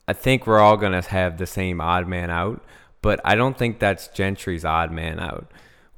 [0.09, 2.63] I think we're all going to have the same odd man out,
[3.01, 5.49] but I don't think that's Gentry's odd man out.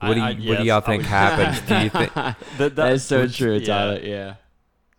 [0.02, 1.68] What do you I- I- what do y'all think would- happens?
[1.68, 2.14] do you think
[2.58, 3.66] That- That's so which- true, yeah.
[3.66, 4.00] Tyler.
[4.02, 4.34] Yeah.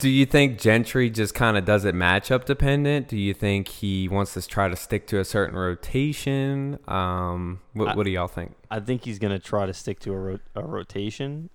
[0.00, 3.06] Do you think Gentry just kind of does it matchup dependent?
[3.06, 6.78] Do you think he wants to try to stick to a certain rotation?
[6.88, 8.54] Um, what, I- what do y'all think?
[8.70, 11.50] I think he's going to try to stick to a, ro- a rotation,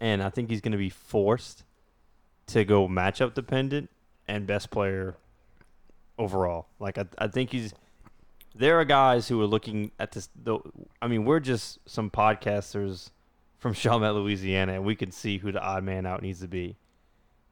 [0.00, 1.64] and I think he's going to be forced
[2.48, 3.90] to go matchup dependent
[4.28, 5.16] and best player
[6.18, 6.66] overall.
[6.78, 7.74] Like I, I think he's.
[8.54, 10.28] There are guys who are looking at this.
[10.40, 10.58] The,
[11.02, 13.10] I mean, we're just some podcasters
[13.58, 16.76] from Chalmette, Louisiana, and we can see who the odd man out needs to be.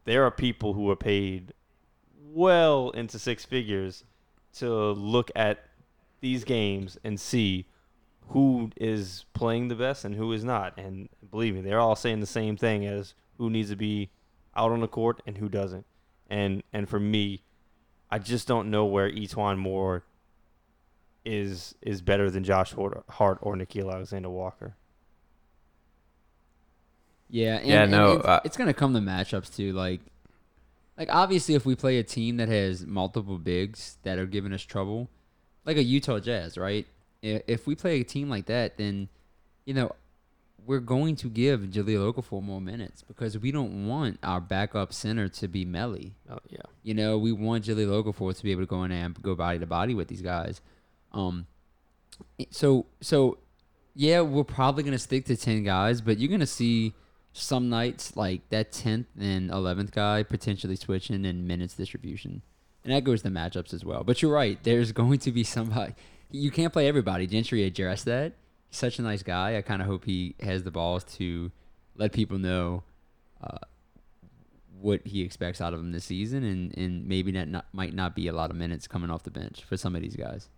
[0.07, 1.53] There are people who are paid
[2.23, 4.05] well into six figures
[4.55, 5.65] to look at
[6.21, 7.67] these games and see
[8.29, 10.79] who is playing the best and who is not.
[10.79, 14.11] And believe me, they're all saying the same thing as who needs to be
[14.55, 15.85] out on the court and who doesn't.
[16.31, 17.43] And and for me,
[18.11, 20.05] I just don't know where E'Twaun Moore
[21.25, 24.77] is is better than Josh Hart or Nickeil Alexander Walker.
[27.29, 29.73] Yeah, and, Yeah, and no, it's, uh, it's gonna come to matchups too.
[29.73, 30.01] Like,
[30.97, 34.63] like obviously, if we play a team that has multiple bigs that are giving us
[34.63, 35.09] trouble,
[35.65, 36.87] like a Utah Jazz, right?
[37.23, 39.09] If we play a team like that, then
[39.65, 39.93] you know
[40.67, 45.29] we're going to give Jahlil Okafor more minutes because we don't want our backup center
[45.29, 46.13] to be Melli.
[46.29, 46.59] Oh yeah.
[46.83, 49.59] You know, we want Jahlil Okafor to be able to go in and go body
[49.61, 50.61] to body with these guys.
[51.13, 51.47] Um,
[52.51, 53.39] so so
[53.95, 56.95] yeah, we're probably gonna stick to ten guys, but you're gonna see
[57.39, 62.43] some nights like that tenth and eleventh guy potentially switching in minutes distribution,
[62.85, 64.05] and that goes to matchups as well.
[64.05, 65.95] But you're right, there's going to be somebody.
[66.31, 67.27] You can't play everybody.
[67.27, 68.33] Gentry addressed that.
[68.69, 69.57] He's such a nice guy.
[69.57, 71.53] I kind of hope he has the balls to
[71.97, 72.83] let people know
[73.43, 73.59] uh,
[74.81, 78.15] what he expects out of him this season, and, and maybe that not, might not
[78.17, 80.49] be a lot of minutes coming off the bench for some of these guys.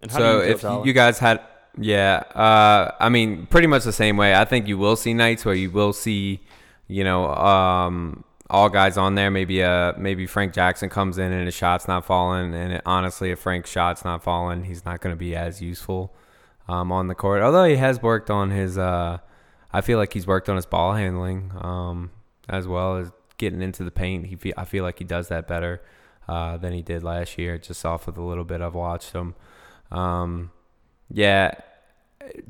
[0.00, 0.86] And how So do you feel, if Tyler?
[0.86, 1.40] you guys had,
[1.78, 4.34] yeah, uh, I mean, pretty much the same way.
[4.34, 6.40] I think you will see nights where you will see,
[6.86, 9.30] you know, um, all guys on there.
[9.30, 12.54] Maybe uh, maybe Frank Jackson comes in and his shot's not falling.
[12.54, 16.14] And it, honestly, if Frank's shot's not falling, he's not going to be as useful
[16.68, 17.42] um, on the court.
[17.42, 19.18] Although he has worked on his, uh,
[19.72, 22.10] I feel like he's worked on his ball handling um,
[22.48, 24.26] as well as getting into the paint.
[24.26, 25.80] He, I feel like he does that better
[26.28, 27.56] uh, than he did last year.
[27.56, 29.34] Just off of the little bit I've watched him.
[29.90, 30.50] Um,
[31.12, 31.52] yeah.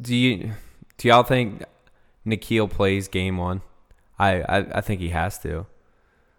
[0.01, 0.53] Do you
[0.99, 1.65] do y'all think
[2.27, 3.63] Nickeil plays game one?
[4.19, 5.67] I, I, I think he has to.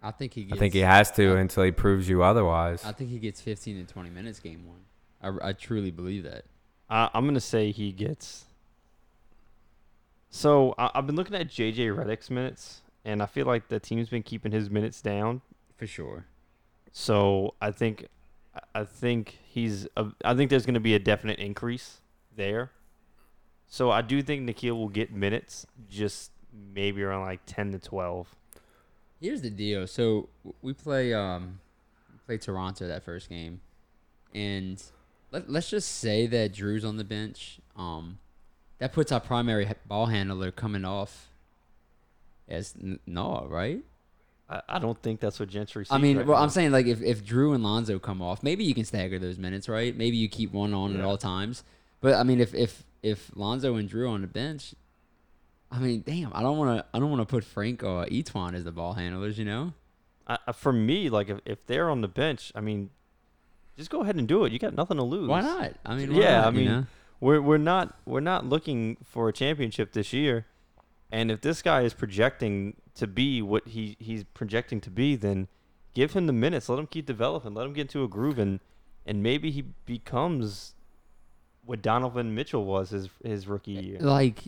[0.02, 0.44] I think he.
[0.44, 2.84] Gets, I think he has to until he proves you otherwise.
[2.84, 4.80] I think he gets 15 to 20 minutes game one.
[5.42, 6.44] I, I truly believe that.
[6.88, 8.44] I, I'm gonna say he gets.
[10.30, 14.08] So I, I've been looking at JJ Redick's minutes, and I feel like the team's
[14.08, 15.40] been keeping his minutes down.
[15.76, 16.26] For sure.
[16.92, 18.06] So I think,
[18.54, 19.86] I- I think he's.
[19.96, 22.00] A, I think there's gonna be a definite increase
[22.36, 22.70] there.
[23.66, 26.30] So I do think Nickeil will get minutes, just
[26.74, 28.34] maybe around like ten to twelve.
[29.20, 29.86] Here's the deal.
[29.86, 30.28] So
[30.62, 31.60] we play um
[32.12, 33.60] we play Toronto that first game,
[34.34, 34.82] and
[35.30, 37.58] let, let's just say that Jrue's on the bench.
[37.76, 38.18] Um,
[38.78, 41.30] that puts our primary ball handler coming off
[42.48, 43.82] as N- Noah, right?
[44.48, 45.86] I, I don't think that's what Gentry.
[45.90, 46.42] I mean, right well, now.
[46.42, 49.38] I'm saying like if, if Jrue and Lonzo come off, maybe you can stagger those
[49.38, 49.96] minutes, right?
[49.96, 51.64] Maybe you keep one on at all times.
[52.04, 54.74] But I mean, if if if Lonzo and Jrue on the bench,
[55.72, 58.52] I mean, damn, I don't want to I don't want to put Frank or E'Twaun
[58.52, 59.72] as the ball handlers, you know?
[60.26, 62.90] I, for me, like if, if they're on the bench, I mean,
[63.78, 64.52] just go ahead and do it.
[64.52, 65.30] You got nothing to lose.
[65.30, 65.76] Why not?
[65.86, 66.86] I mean, yeah, not, I you mean, know?
[67.20, 70.44] we're we're not we're not looking for a championship this year,
[71.10, 75.48] and if this guy is projecting to be what he he's projecting to be, then
[75.94, 76.68] give him the minutes.
[76.68, 77.54] Let him keep developing.
[77.54, 78.60] Let him get into a groove, and
[79.06, 80.73] and maybe he becomes
[81.66, 83.98] what Donovan Mitchell was his his rookie eh, year.
[84.00, 84.40] like,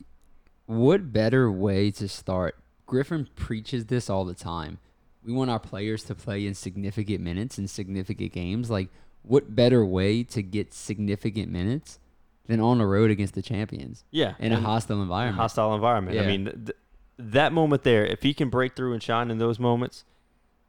[0.66, 2.57] what better way to start?
[2.87, 4.79] Griffin preaches this all the time.
[5.24, 8.70] We want our players to play in significant minutes in significant games.
[8.70, 8.88] Like,
[9.22, 11.98] what better way to get significant minutes
[12.46, 15.37] than on the road against the champions Yeah, in a hostile environment?
[15.37, 16.16] hostile environment.
[16.20, 16.76] I mean, th- th-
[17.18, 20.05] that moment there, if he can break through and shine in those moments,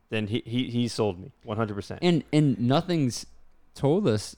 [0.10, 1.76] then he he, he sold me 100.
[1.76, 3.26] percent And and nothing's
[3.76, 4.36] told us.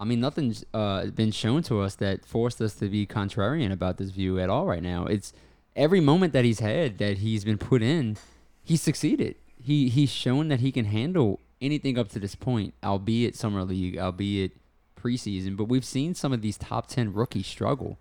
[0.00, 3.98] I mean, nothing's uh, been shown to us that forced us to be contrarian about
[3.98, 5.04] this view at all right now.
[5.04, 5.34] It's
[5.76, 8.16] every moment that he's had that he's been put in,
[8.64, 9.36] he's succeeded.
[9.62, 13.98] He he's shown that he can handle anything up to this point, albeit summer league,
[13.98, 14.52] albeit
[14.98, 15.54] preseason.
[15.54, 17.98] But we've seen some of these top ten rookies struggle,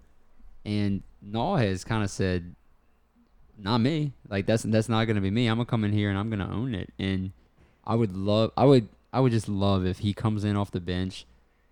[0.64, 2.56] and Naw has kind of said,
[3.58, 4.14] "Not me.
[4.30, 5.48] Like that's that's not gonna be me.
[5.48, 7.34] I'm gonna come in here and I'm gonna own it." And
[7.86, 10.80] I would love, I would, I would just love if he comes in off the
[10.80, 11.26] bench,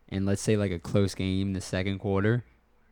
[0.09, 2.43] and let's say like a close game in the second quarter,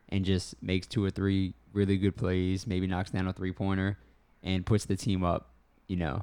[0.08, 3.98] and just makes two or three really good plays, maybe knocks down a three pointer,
[4.42, 5.50] and puts the team up,
[5.88, 6.22] you know,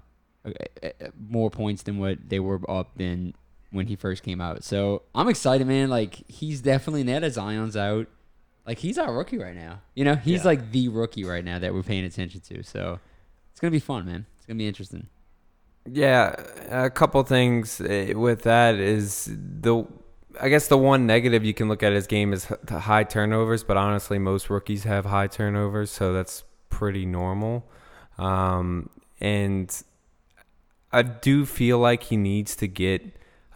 [1.29, 3.34] more points than what they were up than
[3.71, 4.63] when he first came out.
[4.63, 5.89] So I'm excited, man.
[5.89, 8.08] Like he's definitely net as Zion's out.
[8.65, 9.82] Like he's our rookie right now.
[9.95, 10.47] You know, he's Yeah.
[10.47, 12.63] like the rookie right now that we're paying attention to.
[12.63, 12.99] So
[13.51, 14.25] it's gonna be fun, man.
[14.38, 15.08] It's gonna be interesting.
[15.89, 16.36] Yeah,
[16.69, 19.86] a couple things eh, with that is the
[20.39, 23.63] I guess the one negative you can look at his game is the high turnovers,
[23.63, 27.65] but honestly most rookies have high turnovers, so that's pretty normal.
[28.17, 29.84] Um, and
[30.91, 33.04] I do feel like he needs to get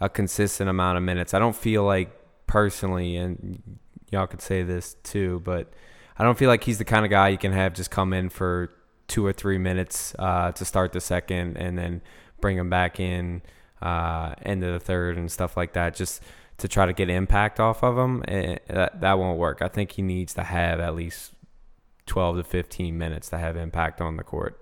[0.00, 1.34] a consistent amount of minutes.
[1.34, 2.10] I don't feel like
[2.46, 3.78] personally and
[4.10, 5.72] y'all could say this too, but
[6.16, 8.28] I don't feel like he's the kind of guy you can have just come in
[8.28, 8.70] for
[9.06, 12.02] two or three minutes uh, to start the second and then
[12.40, 13.42] bring him back in
[13.80, 16.22] uh, end of the third and stuff like that just
[16.58, 18.22] to try to get impact off of him.
[18.28, 19.62] Eh, that, that won't work.
[19.62, 21.32] I think he needs to have at least
[22.06, 24.60] 12 to 15 minutes to have impact on the court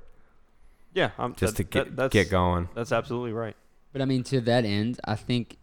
[0.94, 2.68] Yeah, I'm just that- to get that- that's, get going.
[2.74, 3.56] That's absolutely right.
[3.92, 5.56] But I mean, to that end, I think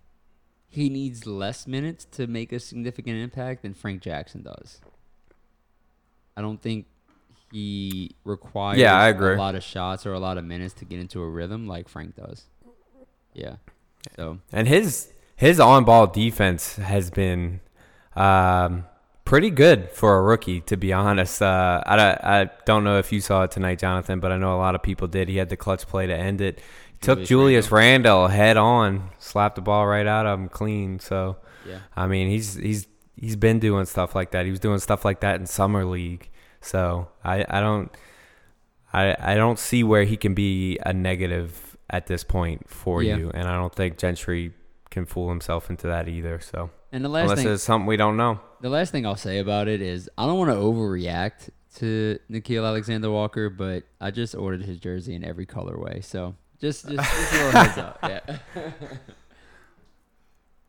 [0.70, 4.82] he needs less minutes to make a significant impact than Frank Jackson does.
[6.36, 6.88] I don't think
[7.52, 9.36] he requires Yeah, I agree.
[9.36, 11.88] a lot of shots or a lot of minutes to get into a rhythm like
[11.88, 12.46] Frank does.
[13.34, 13.58] Yeah.
[14.16, 17.60] So And his his on ball defense has been
[18.16, 18.86] um,
[19.26, 21.42] pretty good for a rookie, to be honest.
[21.42, 24.56] Uh, I, don't- I don't know if you saw it tonight, Jonathan, but I know
[24.56, 25.30] a lot of people did.
[25.30, 26.62] He had the clutch play to end it.
[27.02, 27.30] Took Julius
[27.68, 31.00] Julius Randle head on, slapped the ball right out of him clean.
[31.00, 31.36] So
[31.68, 31.80] yeah.
[31.98, 34.46] I mean, he's he's he's been doing stuff like that.
[34.46, 36.30] He was doing stuff like that in summer league.
[36.62, 37.92] So I, I don't
[38.94, 43.18] I I don't see where he can be a negative at this point for Yeah.
[43.18, 44.54] you, and I don't think Gentry
[44.94, 46.40] can fool himself into that either.
[46.40, 48.40] So And the last unless thing it's something we don't know.
[48.62, 52.66] the last thing I'll say about it is I don't want to overreact to Nickeil
[52.66, 56.04] Alexander Walker, but I just ordered his jersey in every colorway.
[56.04, 58.00] So just just, just a little heads up.
[58.04, 58.38] Yeah.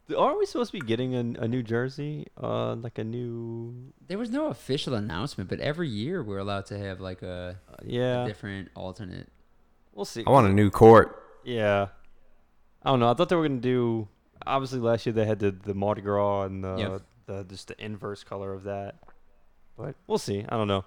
[0.18, 2.26] Aren't we supposed to be getting a, a new jersey?
[2.42, 3.92] Uh, like a new.
[4.06, 7.74] There was no official announcement, but every year we're allowed to have like a, Uh,
[7.78, 9.28] a yeah, different alternate.
[9.94, 10.22] we'll see.
[10.26, 11.22] I want a new court.
[11.44, 11.88] Yeah,
[12.82, 13.10] I don't know.
[13.10, 14.08] I thought they were gonna do.
[14.46, 16.98] Obviously, last year they had the the Mardi Gras and the Yeah.
[17.26, 18.96] the just the inverse color of that.
[19.76, 20.44] But we'll see.
[20.48, 20.84] I don't know.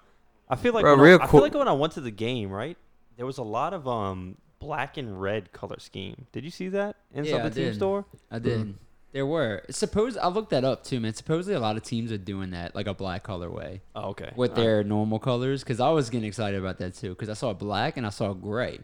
[0.48, 2.10] I feel like Bro, when I, real I feel like when I went to the
[2.10, 2.76] game, right,
[3.16, 6.26] there was a lot of um black and red color scheme.
[6.32, 7.74] Did you see that inside Yeah, I the team did.
[7.74, 8.04] store?
[8.30, 8.74] I did.
[9.12, 11.14] There were suppose I looked that up too, man.
[11.14, 14.32] Supposedly a lot of teams are doing that, like a black colorway Oh, okay.
[14.36, 14.62] with All right.
[14.62, 15.62] their normal colors.
[15.62, 18.32] Because I was getting excited about that too, because I saw black and I saw
[18.34, 18.80] gray.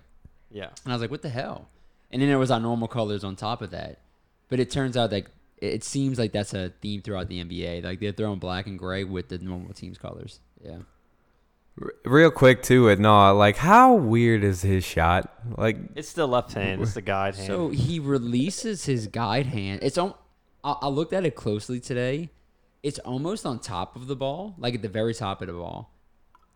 [0.50, 0.68] yeah.
[0.84, 1.68] And I was like, what the hell?
[2.10, 3.98] And then there was our normal colors on top of that.
[4.48, 7.84] But it turns out like it it seems like that's a theme throughout the NBA.
[7.84, 10.40] Like they're throwing black and gray with the normal team's colors.
[10.62, 10.78] Yeah.
[12.04, 15.32] Real quick too, with no, like how weird is his shot?
[15.58, 16.80] Like It's the left hand.
[16.82, 17.46] It's the guide hand.
[17.48, 19.80] So he releases his guide hand.
[19.82, 20.14] It's on.
[20.62, 22.30] I, I looked at it closely today.
[22.84, 25.90] It's almost on top of the ball, like at the very top of the ball.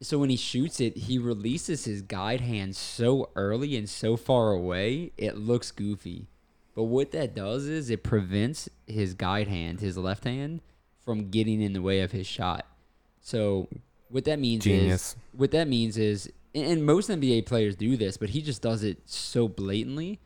[0.01, 4.53] So when he shoots it, he releases his guide hand so early and so far
[4.53, 6.29] away, it looks goofy.
[6.79, 10.61] But what that does is it prevents his guide hand, his left hand,
[11.05, 12.67] from getting in the way of his shot.
[13.21, 13.67] So
[14.11, 14.95] what that means Genius.
[14.95, 18.63] is what that means is and- and most NBA players do this, but he just
[18.63, 20.21] does it so blatantly.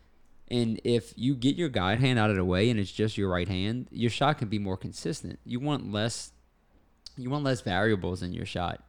[0.46, 3.30] And if you get your guide hand out of the way and it's just your
[3.30, 5.38] right hand, your shot can be more consistent.
[5.46, 6.34] You want less
[7.16, 8.84] you want less variables in your shot.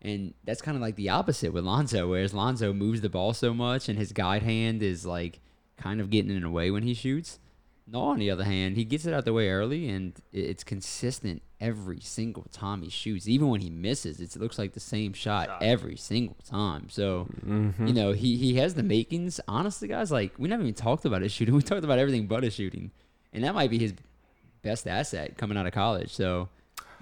[0.00, 3.52] And that's kind of like the opposite with Lonzo, whereas Lonzo moves the ball so
[3.52, 5.40] much and his guide hand is like
[5.78, 7.38] kind of getting in the way when he shoots.
[7.90, 11.40] No, on the other hand, he gets it out the way early and it's consistent
[11.58, 13.26] every single time he shoots.
[13.26, 16.90] Even when he misses, it looks like the same shot, every single time.
[16.90, 17.86] So, mm-hmm.
[17.86, 19.40] you know, he, he has the makings.
[19.48, 21.54] Honestly, guys, like, we never even talked about his shooting.
[21.58, 22.90] We talked about everything but his shooting.
[23.32, 23.94] And that might be his
[24.62, 26.12] best asset coming out of college.
[26.14, 26.50] So,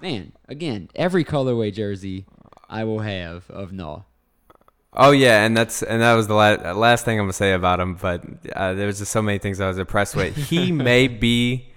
[0.01, 2.25] man, again, every colorway jersey
[2.69, 4.05] I will have of No.
[4.99, 7.79] Oh yeah, and that's and that was the la- last thing I'm gonna say about
[7.79, 7.93] him.
[7.95, 8.23] But
[8.55, 10.35] uh, there was just so many things I was impressed with.
[10.35, 11.69] He may be,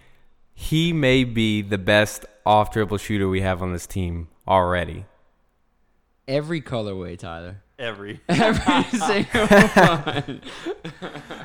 [0.55, 5.05] he may be the best off dribble shooter we have on this team already.
[6.27, 7.63] Every colorway, Tyler.
[7.79, 8.21] Every.
[8.29, 10.41] Every single one.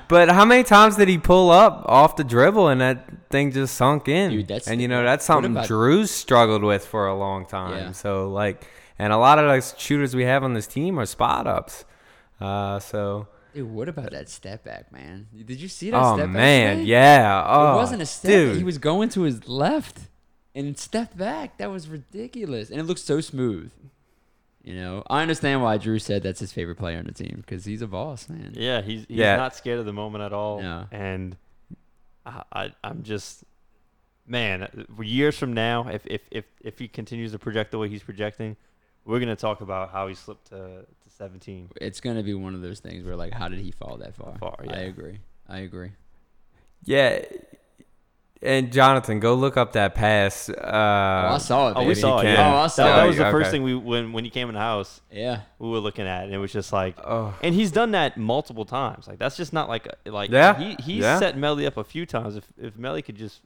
[0.08, 3.76] But how many times did he pull up off the dribble and that thing just
[3.76, 4.32] sunk in?
[4.32, 7.78] Dude, that's- and you know that's something about- Jrue's struggled with for a long time.
[7.78, 7.92] Yeah.
[7.94, 8.66] So like,
[9.00, 11.86] and a lot of the shooters we have on this team are spot ups.
[12.40, 15.28] Uh, so Dude, what about that step back, man?
[15.46, 16.34] Did you see that oh step back?
[16.36, 16.90] man, today?
[16.90, 17.44] yeah.
[17.48, 18.30] Oh, it wasn't a step.
[18.32, 18.58] dude.
[18.58, 20.00] He was going to his left
[20.54, 21.58] and stepped back.
[21.58, 23.72] That was ridiculous, and it looked so smooth.
[24.64, 27.66] You know, I understand why Jrue said that's his favorite player on the team because
[27.66, 28.54] he's a boss, man.
[28.56, 29.36] Yeah, he's he's Yeah.
[29.38, 30.60] not scared of the moment at all.
[30.62, 30.88] No.
[30.92, 31.38] And
[32.26, 33.44] I, I I'm just
[34.28, 37.88] man, uh, years from now, if if if if he continues to project the way
[37.90, 38.58] he's projecting,
[39.06, 41.70] we're gonna talk about how he slipped to, to 17.
[41.80, 44.36] It's gonna be one of those things where like, how did he fall that far?
[44.40, 44.74] Far, yeah.
[44.74, 45.20] I agree.
[45.48, 45.92] I agree.
[46.84, 47.22] Yeah.
[48.42, 50.50] And Jonathan, go look up that pass.
[50.50, 51.74] Uh, oh, I saw it.
[51.78, 52.26] Oh, we saw it.
[52.26, 52.54] Yeah.
[52.54, 52.96] Oh, I saw that it.
[53.02, 55.42] That was the first thing we when when he came in the house, Yeah.
[55.58, 57.34] we were looking at, and it was just like, Oh.
[57.42, 59.08] and he's done that multiple times.
[59.08, 61.18] Like that's just not like a, like Yeah, he he's yeah.
[61.18, 62.36] set Melli up a few times.
[62.36, 63.42] If if Melli could just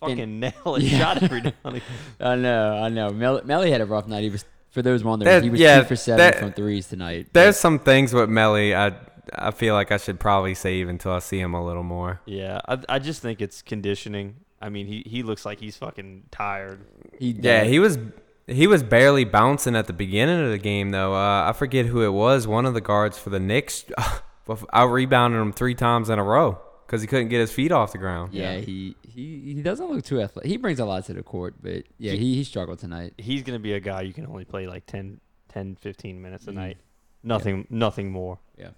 [0.00, 0.98] fucking And- nail a Yeah.
[0.98, 1.88] shot every now and again.
[2.18, 2.72] I know.
[2.82, 3.10] I know.
[3.10, 4.22] Mel- Melli had a rough night.
[4.24, 4.44] He was
[4.74, 5.30] for those wondering.
[5.30, 7.28] That- he was yeah, two for seven that- from threes tonight.
[7.32, 8.94] There's some things with Melli I
[9.36, 12.20] I feel like I should probably save until I see him a little more.
[12.26, 14.36] Yeah, I I just think it's conditioning.
[14.60, 16.80] I mean, he he looks like he's fucking tired.
[17.18, 17.98] he Yeah, he was
[18.46, 21.14] he was barely bouncing at the beginning of the game though.
[21.14, 22.46] Uh, I forget who it was.
[22.46, 23.84] One of the guards for the Knicks
[24.72, 27.92] I rebounded him three times in a row because he couldn't get his feet off
[27.92, 28.34] the ground.
[28.34, 30.50] Yeah, he, he he doesn't look too athletic.
[30.50, 33.14] He brings a lot to the court, but yeah, he, he struggled tonight.
[33.18, 36.50] He's gonna be a guy you can only play like 10, 10 15 minutes a
[36.50, 36.54] Mhm.
[36.54, 36.76] night.
[37.22, 38.38] Nothing, nothing more.
[38.58, 38.70] Yeah,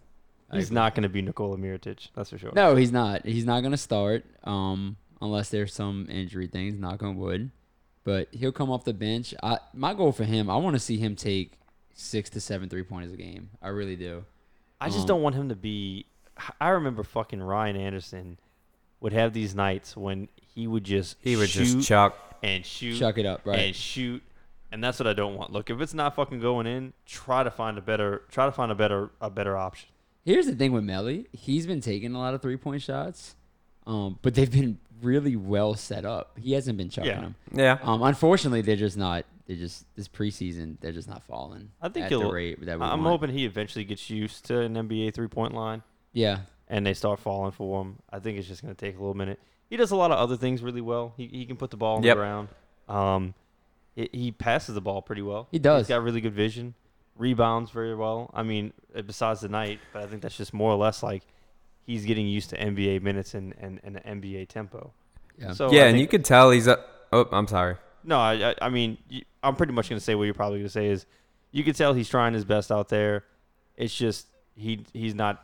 [0.51, 0.75] I He's agree.
[0.77, 2.09] not gonna be Nikola Mirotic.
[2.15, 2.53] That's for sure.
[2.55, 3.25] No, he's not.
[3.27, 4.25] He's not gonna start.
[4.45, 6.79] Um, unless there's some injury things.
[6.79, 7.51] Knock on wood.
[8.05, 9.35] But he'll come off the bench.
[9.43, 10.49] I my goal for him.
[10.49, 11.55] I want to see him take
[11.95, 13.51] six to seven three pointers a game.
[13.61, 14.25] I really do.
[14.81, 16.07] I just Um, don't want him to be.
[16.61, 18.39] I remember fucking Ryan Anderson
[19.07, 22.19] would have these nights when he would just He would shoot just chuck.
[22.43, 23.59] and shoot Chuck it up, right?
[23.61, 24.21] and shoot,
[24.73, 25.53] and that's what I don't want.
[25.53, 28.73] Look, if it's not fucking going in, try to find a better try to find
[28.73, 29.89] a better a better option.
[30.25, 31.27] Here's the thing with Melli.
[31.33, 33.37] He's been taking a lot of three point shots,
[33.87, 36.37] um, but they've been really well set up.
[36.37, 37.21] He hasn't been chucking Yeah.
[37.21, 37.35] them.
[37.55, 37.79] Yeah.
[37.83, 39.25] Um, unfortunately, they're just not.
[39.47, 40.79] They're just this preseason.
[40.81, 41.71] They're just not falling.
[41.81, 43.21] I think at the he'll- rate that we I'm want.
[43.21, 46.39] hoping he eventually gets used to an NBA three point line Yeah,
[46.69, 47.97] and they start falling for him.
[48.11, 49.39] I think it's just going to take a little minute.
[49.71, 51.13] He does a lot of other things really well.
[51.17, 52.15] He, he can put the ball on Yep.
[52.17, 52.49] the ground.
[52.89, 53.35] Um,
[53.95, 55.49] he he passes the ball pretty well.
[55.51, 55.87] He does.
[55.87, 56.75] He's got really good vision.
[57.17, 58.31] Rebounds very well.
[58.35, 61.23] I mean, uh, besides the night, but I think that's just more or less like
[61.85, 64.93] he's getting used to NBA minutes and, and, and the NBA tempo.
[65.39, 65.53] yeah.
[65.53, 66.79] So yeah, I and you could tell he's a.
[67.13, 67.77] Oh, I'm sorry.
[68.05, 70.59] No, I, I, I mean, y- I'm pretty much going to say what you're probably
[70.59, 71.07] going to say is
[71.53, 73.25] you can tell he's trying his best out there.
[73.77, 75.43] It's just he he's not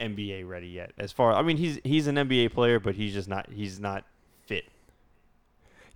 [0.00, 0.92] NBA ready yet.
[0.98, 4.04] As far I mean, he's he's an NBA player, but he's just not he's not
[4.46, 4.64] fit.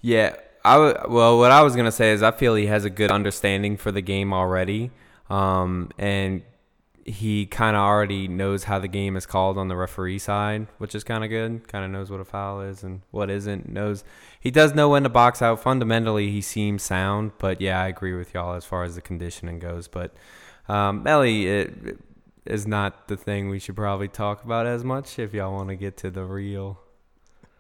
[0.01, 2.91] Yeah, I w- well, what I was gonna say is I feel he has a
[2.91, 4.91] good understanding for the game already,
[5.31, 6.43] um, and
[7.05, 10.95] he kind of already knows how the game is called on the referee side, which
[10.95, 11.67] is kind of good.
[11.69, 13.69] Kind of knows what a foul is and what isn't.
[13.69, 14.05] Knows
[14.41, 15.61] he does know when to box out.
[15.61, 19.59] Fundamentally, he seems sound, but yeah, I agree with y'all as far as the conditioning
[19.59, 19.89] goes.
[19.89, 20.13] But
[20.69, 21.99] um, Melli it,
[22.45, 25.77] is not the thing we should probably talk about as much if y'all want to
[25.77, 26.81] get to the real.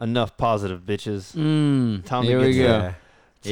[0.00, 1.34] Enough positive bitches.
[1.36, 2.64] Mm, Time to here get we to go.
[2.64, 2.80] Yeah.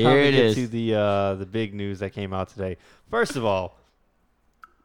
[0.05, 0.55] Time Here to it get is.
[0.57, 2.77] to the uh, the big news that came out today.
[3.11, 3.77] First of all,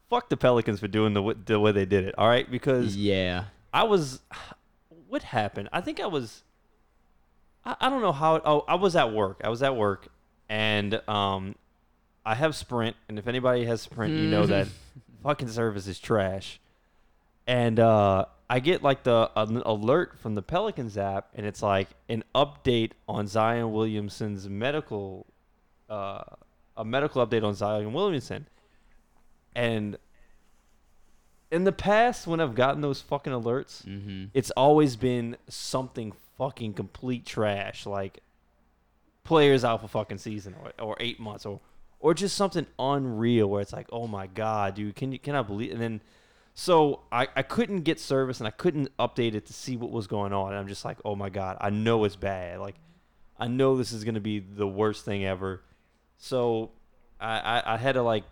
[0.10, 2.16] fuck the Pelicans for doing the the way they did it.
[2.18, 3.46] All right, because Yeah.
[3.74, 4.22] I was.
[5.08, 5.70] What happened?
[5.72, 6.44] I think I was.
[7.66, 8.42] I, I don't know how.
[8.44, 9.42] Oh, I was at work.
[9.44, 10.08] I was at work,
[10.50, 11.56] and um,
[12.26, 14.68] I have Sprint, and if anybody has Sprint, you know that
[15.26, 16.60] fucking service is trash.
[17.48, 21.90] And uh, I get like the an alert from the Pelicans app, and it's like
[22.10, 25.26] an update on Zion Williamson's medical,
[25.90, 26.24] uh,
[26.78, 28.48] a medical update on Zion Williamson.
[29.56, 29.98] And
[31.52, 34.26] in the past, when I've gotten those fucking alerts, Mm-hmm.
[34.34, 38.20] it's always been something fucking complete trash, like
[39.24, 41.60] players out for fucking season or, or eight months or
[42.06, 45.42] or just something unreal where it's like, oh my god, dude, can you can I
[45.42, 45.72] believe?
[45.72, 46.02] And then
[46.54, 50.06] so I I couldn't get service and I couldn't update it to see what was
[50.06, 50.52] going on.
[50.52, 52.60] And I'm just like, oh my god, I know it's bad.
[52.60, 52.76] Like
[53.40, 55.64] I know this is gonna be the worst thing ever.
[56.18, 56.70] So
[57.20, 58.24] I I, I had to like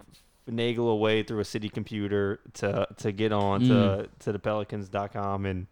[0.48, 4.10] finagle a way through a city computer to to get on to Mm.
[4.20, 5.66] to the Pelicans.com, and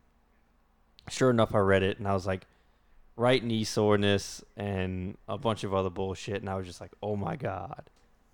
[1.09, 2.47] sure enough, I read it, and I was like,
[3.15, 7.15] right knee soreness and a bunch of other bullshit, and I was just like, oh
[7.15, 7.89] my god,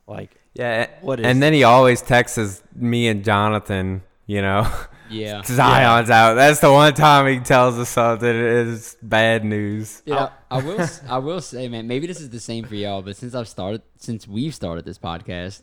[0.08, 4.04] like Yeah, What is and then he always texts me and Jonathan.
[4.30, 4.70] You know,
[5.10, 5.42] Yeah.
[5.46, 6.34] Zion's out.
[6.34, 8.28] That's the one time he tells us something.
[8.28, 10.02] It is bad news.
[10.06, 10.82] Dude, I, I will.
[10.82, 11.88] s- I will say, man.
[11.88, 14.98] Maybe this is the same for y'all, but since I've started, since we've started this
[15.00, 15.62] podcast,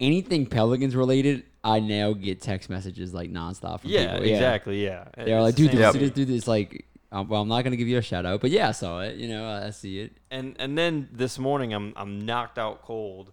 [0.00, 3.80] anything Pelicans related, I now get text messages like nonstop.
[3.80, 4.28] From yeah, people.
[4.30, 5.04] exactly, yeah.
[5.16, 6.14] They're It's like, the dude, same this, with this, me.
[6.24, 8.68] dude, this, like, um, well, I'm not gonna give you a shout out, but yeah,
[8.68, 9.16] I saw it.
[9.16, 10.12] You know, I, I see it.
[10.30, 13.32] and and then this morning I'm I'm knocked out cold,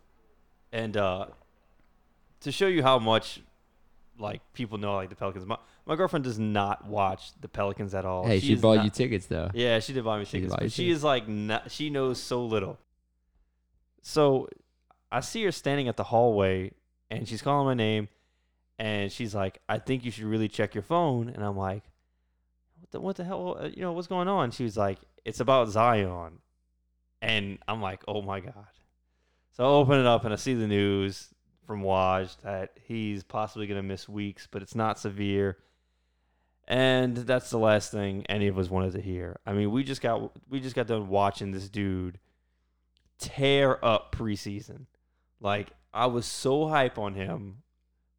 [0.71, 1.27] and uh,
[2.41, 3.41] to show you how much
[4.19, 5.45] like people know like the Pelicans.
[5.45, 8.25] My my girlfriend does not watch the Pelicans at all.
[8.25, 9.49] hey, she, is bought not- you tickets though.
[9.53, 10.97] Yeah, she did buy me She tickets, but she tickets.
[10.97, 12.77] is like not, she knows so little.
[14.01, 14.49] So
[15.11, 16.71] I see her standing at the hallway,
[17.09, 18.09] and she's calling my name,
[18.79, 21.83] and she's like, "I think you should really check your phone." And I'm like,
[22.87, 23.57] "What the what the hell?
[23.59, 26.39] Uh, You know what's going on?" She was like, "It's about Zion,"
[27.21, 28.67] and I'm like, "Oh my god!"
[29.51, 31.33] So I open it up and I see the news
[31.65, 35.57] from Woj that he's possibly going to miss weeks, but it's not severe.
[36.67, 39.39] And that's the last thing any of us wanted to hear.
[39.45, 42.19] I mean, we just got we just got done watching this dude
[43.19, 44.85] tear up preseason.
[45.39, 47.63] Like I was so hype on him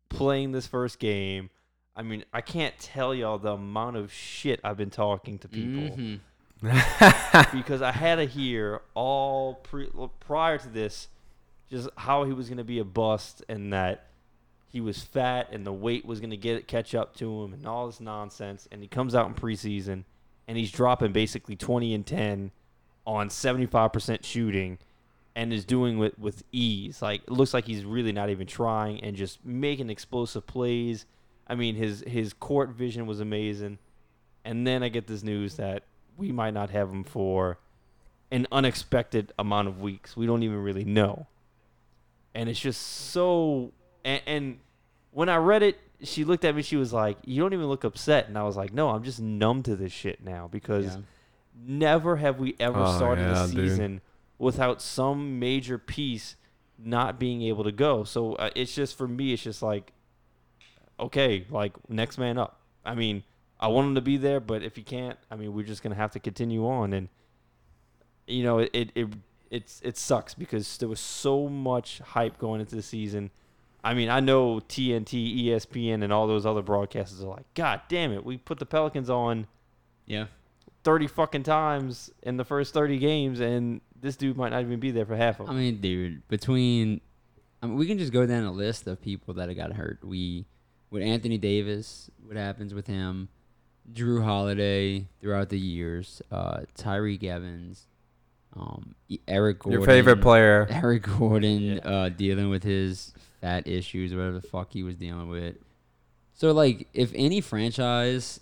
[0.09, 1.51] playing this first game.
[1.99, 5.97] I mean, I can't tell y'all the amount of shit I've been talking to people.
[5.97, 6.21] Mhm.
[7.53, 9.91] because I had to hear all pre-
[10.21, 11.09] prior to this
[11.71, 14.07] just how he was going to be a bust and that
[14.71, 17.67] he was fat and the weight was going to get catch up to him and
[17.67, 18.69] all this nonsense.
[18.73, 20.05] And he comes out in preseason
[20.47, 22.51] and he's dropping basically 20 and 10
[23.07, 24.79] on 75% shooting
[25.35, 27.03] and is doing it with ease.
[27.03, 31.07] Like it looks like he's really not even trying and just making explosive plays
[31.49, 33.79] i mean his his court vision was amazing
[34.45, 35.83] and then I get this news that
[36.17, 37.59] we might not have him for
[38.31, 40.17] an unexpected amount of weeks.
[40.17, 41.27] We don't even really know.
[42.35, 43.73] And it's just so.
[44.05, 44.59] And, and
[45.11, 46.63] when I read it, she looked at me.
[46.63, 49.21] She was like, "You don't even look upset." And I was like, "No, I'm just
[49.21, 51.01] numb to this shit now because Yeah.
[51.67, 53.55] never have we ever Oh, started yeah, a dude.
[53.71, 54.01] season
[54.39, 56.37] without some major piece
[56.79, 58.05] not being able to go.
[58.05, 59.93] So uh, it's just for me, it's just like,
[61.01, 62.61] okay, like next man up.
[62.85, 63.23] I mean,
[63.61, 65.95] I want him to be there, but if he can't, I mean, we're just gonna
[65.95, 66.93] have to continue on.
[66.93, 67.09] And
[68.27, 69.09] you know, it it, it
[69.51, 73.31] it's it sucks because there was so much hype going into the season.
[73.83, 78.13] I mean, I know TNT, ESPN, and all those other broadcasters are like, God damn
[78.13, 79.47] it, we put the Pelicans on
[80.07, 80.27] Yeah.
[80.85, 84.91] 30 fucking times in the first 30 games, and this dude might not even be
[84.91, 85.57] there for half of them.
[85.57, 87.01] I mean, dude, between
[87.63, 90.05] I mean, we can just go down a list of people that have got hurt.
[90.05, 90.45] We
[90.91, 93.29] with Anthony Davis, what happens with him?
[93.93, 97.87] Jrue Holiday throughout the years, uh, Tyreke Evans,
[98.55, 98.95] um,
[99.27, 100.67] Eric Gordon, Your favorite player.
[100.71, 101.79] Eric Gordon, Yeah.
[101.79, 105.57] uh, dealing with his fat issues, whatever the fuck he was dealing with.
[106.35, 108.41] So, like, if any franchise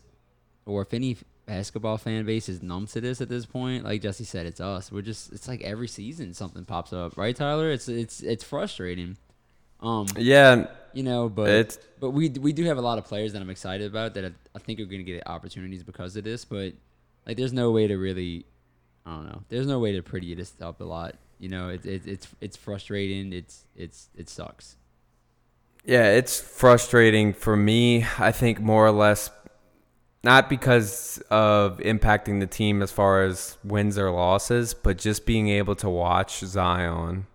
[0.64, 1.16] or if any
[1.47, 4.90] basketball fan base is numb to this at this point, like Jesse said, it's us.
[4.90, 7.70] We're just it's like every season something pops up, right, Tyler?
[7.70, 9.16] It's it's it's frustrating.
[9.81, 13.33] Um, Yeah, you know, but It's- but we we do have a lot of players
[13.33, 16.24] that I'm excited about that I, I think are going to get opportunities because of
[16.24, 16.45] this.
[16.45, 16.74] But
[17.27, 18.45] like, there's no way to really,
[19.05, 19.43] I don't know.
[19.49, 21.16] There's no way to pretty this up a lot.
[21.39, 23.33] You know, it's it's it's it's frustrating.
[23.33, 24.77] It's it's it sucks.
[25.85, 28.05] Yeah, it's frustrating for me.
[28.18, 29.31] I think more or less
[30.24, 35.49] not because of impacting the team as far as wins or losses, but just being
[35.49, 37.27] able to watch Zion.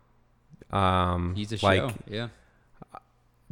[0.72, 1.94] Um, He's a like, show.
[2.08, 2.28] Yeah.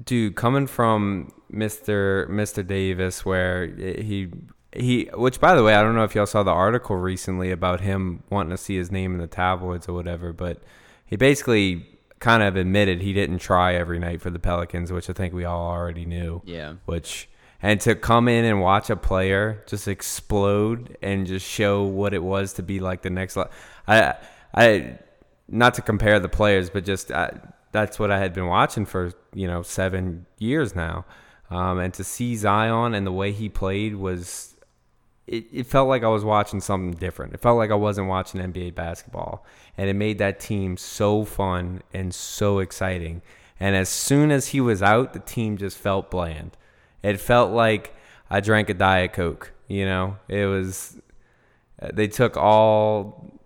[0.04, 4.30] dude, coming from Mister Mister Davis, where he
[4.74, 7.82] he, which by the way, I don't know if y'all saw the article recently about
[7.82, 10.62] him wanting to see his name in the tabloids or whatever, but
[11.06, 11.86] he basically
[12.20, 15.46] kind of admitted he didn't try every night for the Pelicans, which I think we
[15.46, 16.42] all already knew.
[16.46, 16.76] Yeah.
[16.86, 17.30] Which
[17.62, 22.24] and to come in and watch a player just explode and just show what it
[22.24, 23.38] was to be like the next
[23.88, 24.16] I
[24.54, 25.00] I
[25.50, 27.32] not to compare the players but just I,
[27.72, 31.06] that's what I had been watching for, you know, 7 years now.
[31.52, 34.56] Um, and to see Zion and the way he played was
[35.30, 37.34] it, it felt like I was watching something different.
[37.34, 39.46] It felt like I wasn't watching NBA basketball.
[39.78, 43.22] And it made that team so fun and so exciting.
[43.60, 46.58] And as soon as he was out, the team just felt bland.
[47.04, 47.96] It felt like
[48.30, 49.54] I drank a Diet Coke.
[49.68, 51.00] You know, it was,
[51.94, 53.39] they took all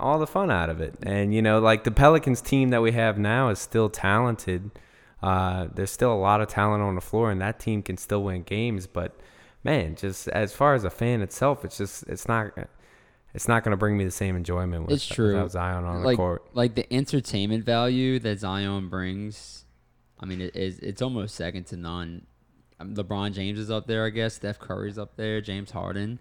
[0.00, 0.94] all the fun out of it.
[1.02, 4.70] And you know, like the Pelicans team that we have now is still talented.
[5.22, 8.22] Uh, there's still a lot of talent on the floor, and that team can still
[8.22, 8.86] win games.
[8.86, 9.14] But
[9.62, 12.52] man, just as far as a fan itself, it's just it's not
[13.34, 14.86] it's not going to bring me the same enjoyment.
[14.86, 15.34] With, It's true.
[15.34, 16.42] without Zion on like the court.
[16.54, 19.64] like the entertainment value that Zion brings.
[20.18, 22.26] I mean, it is it's almost second to none.
[22.78, 24.34] Um, LeBron James is up there, I guess.
[24.34, 25.40] Steph Curry's up there.
[25.42, 26.18] James Harden.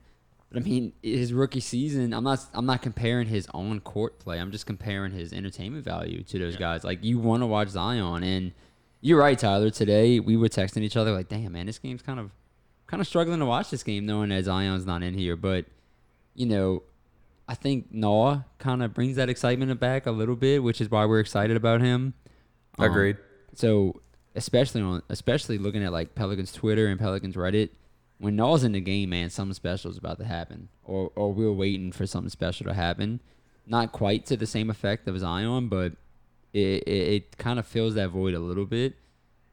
[0.52, 2.14] But I mean, his rookie season.
[2.14, 2.40] I'm not.
[2.54, 4.40] I'm not comparing his on court play.
[4.40, 6.84] I'm just comparing his entertainment value to those guys.
[6.84, 8.54] Like you want to watch Zion, and
[9.02, 9.70] you're right, Tyler.
[9.70, 12.32] Today we were texting each other like, "Damn, man, this game's kind of,
[12.88, 15.66] kind of struggling to watch this game, knowing that Zion's not in here." But
[16.34, 16.82] you know,
[17.48, 21.06] I think Noah kind of brings that excitement back a little bit, which is why
[21.06, 22.16] we're excited about him.
[22.80, 23.18] Um, Agreed.
[23.54, 24.02] So
[24.36, 27.70] especially on especially looking at like Pelicans Twitter and Pelicans Reddit,
[28.20, 31.52] when Noah's in the game, man, something special is about to happen, or or we're
[31.52, 33.22] waiting for something special to happen.
[33.66, 35.94] Not quite to the same effect of Zion, but
[36.54, 38.96] it it, it kind of fills that void a little bit.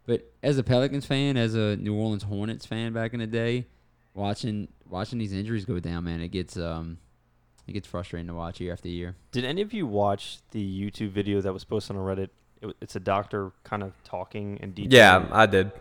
[0.05, 3.67] But as a Pelicans fan, as a New Orleans Hornets fan back in the day,
[4.15, 6.99] watching watching these injuries go down, man, it gets um
[7.67, 9.17] it gets frustrating to watch year after year.
[9.33, 12.31] Did any of you watch the YouTube video that was posted on Reddit?
[12.63, 14.99] It, it's a doctor kind of talking in detail.
[14.99, 15.73] Yeah, I did.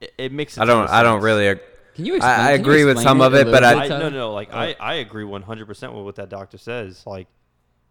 [0.00, 0.56] It, it makes.
[0.56, 0.84] a I ton don't.
[0.84, 1.48] of I don't really.
[1.48, 1.60] ag-
[1.94, 2.34] Can you explain?
[2.34, 4.52] I can you agree with explain some of it, but I- I, no, no, like
[4.52, 7.04] I, I agree 100% with what that doctor says.
[7.06, 7.26] Like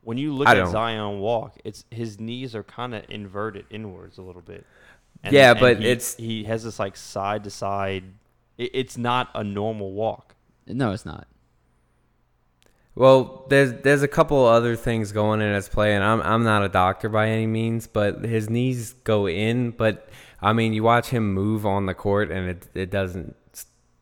[0.03, 0.71] when you look I at don't.
[0.71, 4.65] Zion walk, it's his knees are kind of inverted inwards a little bit.
[5.29, 8.03] Yeah, but he, it's- he has this like side to side.
[8.57, 10.35] It, it's not a normal walk.
[10.67, 11.27] No, it's not.
[12.95, 16.63] Well, there's there's a couple other things going in its play, and I'm I'm not
[16.63, 19.69] a doctor by any means, but his knees go in.
[19.71, 20.09] But
[20.41, 23.35] I mean, you watch him move on the court, and it it doesn't.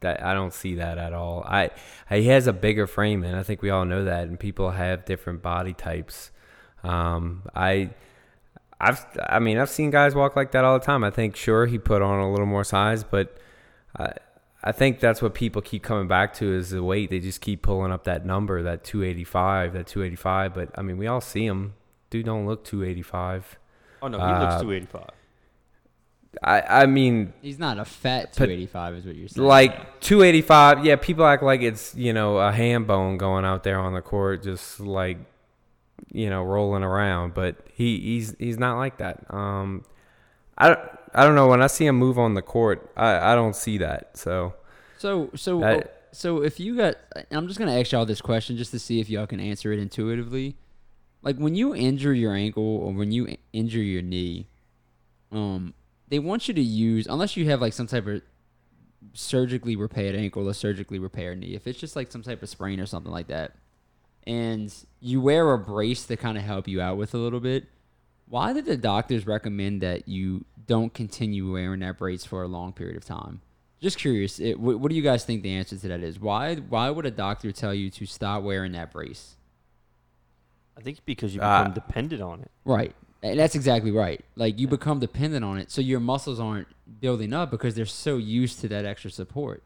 [0.02, 1.44] That I don't see that at all.
[1.48, 1.72] I
[2.10, 4.28] he has a bigger frame, and I think we all know that.
[4.28, 6.32] And people have different body types.
[6.84, 7.92] Um, I.
[8.78, 11.06] I've, I mean, I've seen guys walk like that all the time.
[11.06, 13.38] I think, sure, he put on a little more size, but
[13.98, 14.12] I,
[14.62, 17.10] I think that's what people keep coming back to is the weight.
[17.10, 20.54] They just keep pulling up that number, that 285, that 285.
[20.54, 21.74] But I mean, we all see him.
[22.10, 23.58] Dude, don't look 285.
[24.02, 25.10] Oh no, he Uh, looks 285.
[26.44, 29.48] I, I mean, He's not a fat 285, is what you're saying.
[29.48, 30.86] like 285.
[30.86, 34.02] Yeah, people act like it's you know a ham bone going out there on the
[34.02, 35.18] court, just like
[36.12, 37.34] you know rolling around.
[37.34, 39.26] But he he's he's not like that.
[39.34, 39.84] Um,
[40.58, 40.80] I don't
[41.14, 43.78] I don't know when I see him move on the court, I I don't see
[43.80, 44.18] that.
[44.18, 44.54] So
[44.98, 46.96] So so I- oh, so if you got,
[47.30, 49.80] I'm just gonna ask y'all this question just to see if y'all can answer it
[49.80, 50.56] intuitively.
[51.22, 54.48] Like when you injure your ankle or when you injure your knee,
[55.32, 55.74] um,
[56.08, 58.22] they want you to use unless you have like some type of
[59.14, 61.56] surgically repaired ankle or surgically repaired knee.
[61.56, 63.56] If it's just like some type of sprain or something like that,
[64.28, 67.66] and you wear a brace to kind of help you out with a little bit,
[68.28, 72.74] why did the doctors recommend that you don't continue wearing that brace for a long
[72.74, 73.42] period of time?
[73.82, 76.20] Just curious, it, what, what do you guys think the answer to that is?
[76.20, 79.36] Why why would a doctor tell you to stop wearing that brace?
[80.78, 82.52] I think because you uh, become dependent on it.
[82.64, 82.96] Right.
[83.26, 84.24] And that's exactly right.
[84.36, 86.68] Like you become dependent on it, so your muscles aren't
[87.02, 89.64] building up because they're so used to that extra support.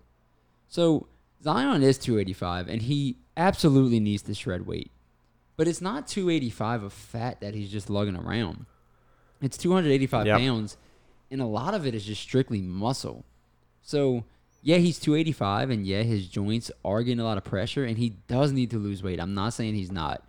[0.70, 1.08] So
[1.44, 4.92] Zion is 285, and he absolutely needs to shred weight,
[5.58, 8.66] but it's not 285 of fat that he's just lugging around.
[9.42, 10.40] It's 285 Yep.
[10.40, 10.78] pounds,
[11.30, 13.26] and a lot of it is just strictly muscle.
[13.82, 14.24] So
[14.62, 18.12] yeah, he's 285, and yeah, his joints are getting a lot of pressure, and he
[18.28, 19.20] does need to lose weight.
[19.20, 20.24] I'm not saying he's not.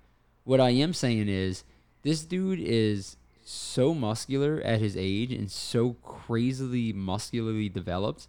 [0.44, 1.62] What I am saying is
[2.02, 8.28] this dude is so muscular at his age and so crazily muscularly developed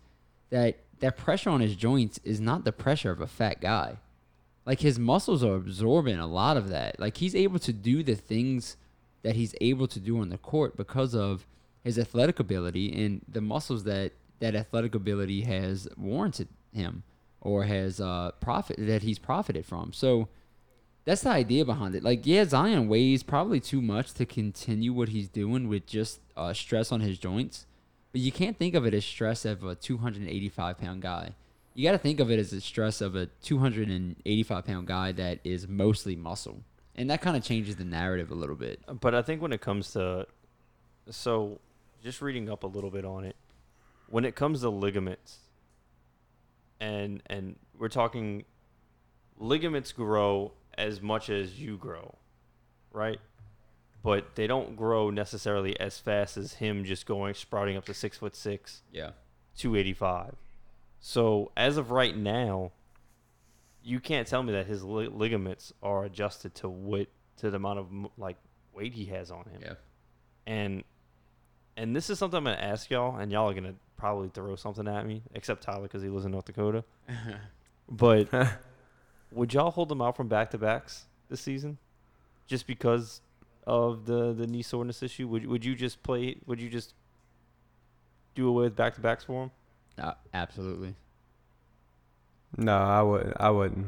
[0.50, 3.98] that that pressure on his joints is not the pressure of a fat guy.
[4.66, 7.00] Like his muscles are absorbing a lot of that.
[7.00, 8.78] Like he's able to do the things
[9.24, 11.46] that he's able to do on the court because of
[11.84, 17.04] his athletic ability and the muscles that that athletic ability has warranted him
[17.42, 19.92] or has uh profit that he's profited from.
[19.94, 20.28] So
[21.06, 22.04] that's the idea behind it.
[22.04, 26.54] Like, yeah, Zion weighs probably too much to continue what he's doing with just uh,
[26.54, 27.66] stress on his joints,
[28.12, 31.34] but you can't think of it as stress of a 285 pound guy.
[31.74, 35.40] You got to think of it as the stress of a 285 pound guy that
[35.44, 36.62] is mostly muscle,
[36.96, 38.82] and that kind of changes the narrative a little bit.
[39.00, 40.28] But I think when it comes to,
[41.10, 41.60] so
[42.04, 43.36] just reading up a little bit on it,
[44.08, 45.38] when it comes to ligaments,
[46.80, 48.44] and and we're talking,
[49.40, 52.16] ligaments grow as much as you grow,
[52.92, 53.20] right?
[54.04, 58.18] But they don't grow necessarily as fast as him just going sprouting up to six
[58.18, 59.12] foot six, Yeah.
[59.58, 60.36] 285.
[61.00, 62.72] So as of right now,
[63.84, 67.08] you can't tell me that his li- ligaments are adjusted to what
[67.38, 68.38] to the amount of like
[68.74, 69.74] weight he has on him Yeah.
[70.46, 70.84] and
[71.78, 74.88] and this is something I'm gonna ask y'all, and y'all are gonna probably throw something
[74.88, 76.84] at me, except Tyler because he lives in North Dakota.
[77.90, 78.28] but
[79.32, 81.78] would y'all hold him out from back to backs this season,
[82.48, 83.22] just because
[83.68, 85.28] of the the knee soreness issue?
[85.28, 86.38] Would would you just play?
[86.46, 86.94] Would you just
[88.36, 89.52] do away with back to backs for him?
[90.02, 90.96] Uh, absolutely.
[92.58, 93.34] No, I would.
[93.38, 93.88] I wouldn't.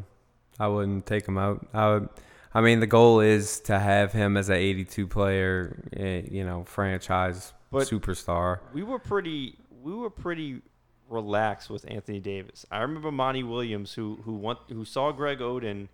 [0.59, 1.65] I wouldn't take him out.
[1.73, 2.09] I would.
[2.53, 6.63] I mean, the goal is to have him as an 82 player, eh, you know,
[6.65, 8.59] franchise But- superstar.
[8.73, 10.61] we were pretty we were pretty
[11.09, 12.65] relaxed with Anthony Davis.
[12.71, 15.87] I remember Monty Williams who who want, who saw Greg Oden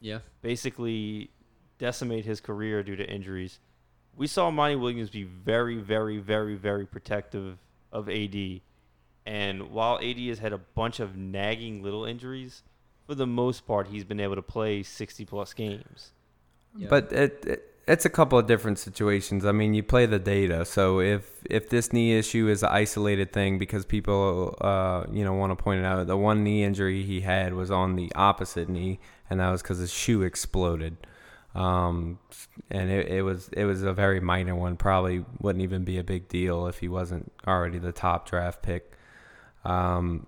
[0.00, 0.20] Yeah.
[0.42, 1.30] basically
[1.78, 3.58] decimate his career due to injuries.
[4.16, 7.58] We saw Monty Williams be very very very very protective
[7.92, 8.60] of AD.
[9.26, 12.62] And while AD has had a bunch of nagging little injuries,
[13.06, 16.12] for the most part he's been able to play 60 plus games.
[16.76, 16.88] Yeah.
[16.90, 19.44] But it, it it's a couple of different situations.
[19.44, 20.64] I mean, you play the data.
[20.64, 25.34] So if if this knee issue is an isolated thing because people uh you know
[25.34, 28.68] want to point it out, the one knee injury he had was on the opposite
[28.68, 30.96] knee, and that was because his shoe exploded.
[31.54, 32.18] Um,
[32.70, 34.76] and it, it was it was a very minor one.
[34.76, 38.92] Probably wouldn't even be a big deal if he wasn't already the top draft pick.
[39.64, 40.26] Um,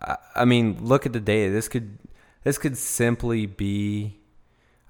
[0.00, 1.52] I, I mean, look at the data.
[1.52, 1.98] This could
[2.44, 4.20] this could simply be.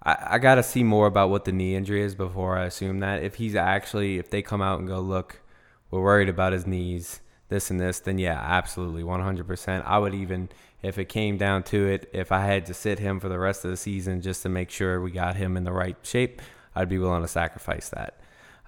[0.09, 3.01] I, I got to see more about what the knee injury is before I assume
[3.01, 3.23] that.
[3.23, 5.43] If he's actually, if they come out and go, look,
[5.91, 9.85] we're worried about his knees, this and this, then yeah, absolutely, 100%.
[9.85, 10.49] I would even,
[10.83, 13.67] if it came down to it, if I had to sit him for the rest
[13.67, 16.41] of the season just to make sure we got him in the right shape,
[16.75, 18.19] I'd be willing to sacrifice that.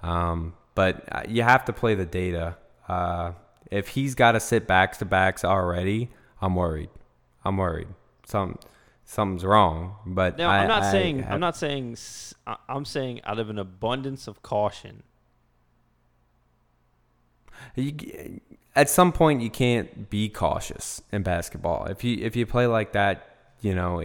[0.03, 2.59] Um, but uh, you have to play the data.
[2.86, 3.32] Uh,
[3.70, 6.11] if he's got to sit backs to backs already,
[6.43, 6.91] I'm worried.
[7.45, 7.88] I'm worried.
[8.26, 8.59] Some
[9.11, 9.96] something's wrong.
[10.06, 11.96] But Now, I, I'm not I saying have- I'm not saying
[12.68, 15.02] I'm saying out of an abundance of caution.
[17.74, 18.40] You,
[18.74, 21.86] at some point, you can't be cautious in basketball.
[21.86, 24.02] If you if you play like that, you know,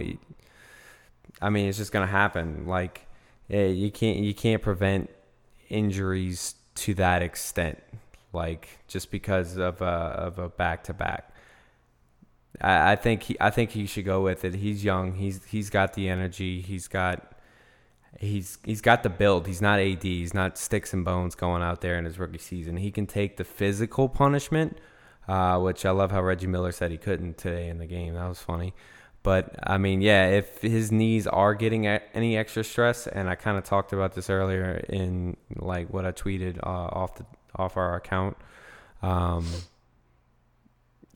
[1.40, 2.66] I mean, it's just gonna happen.
[2.66, 3.06] Like,
[3.48, 5.10] you can't you can't prevent
[5.68, 7.82] injuries to that extent.
[8.32, 11.30] Like, just because of a of a back to back.
[12.60, 14.54] I, I think he I think he should go with it.
[14.54, 15.14] He's young.
[15.14, 16.60] He's he's got the energy.
[16.60, 17.32] He's got
[18.20, 19.46] he's he's got the build.
[19.46, 20.02] He's not AD.
[20.02, 22.76] He's not sticks and bones going out there in his rookie season.
[22.76, 24.78] He can take the physical punishment,
[25.28, 28.14] uh, which I love how Reggie Miller said he couldn't today in the game.
[28.14, 28.74] That was funny.
[29.22, 33.58] But I mean, yeah, if his knees are getting any extra stress, and I kind
[33.58, 37.26] of talked about this earlier in like what I tweeted uh, off the
[37.56, 38.36] off our account.
[39.02, 39.46] Um,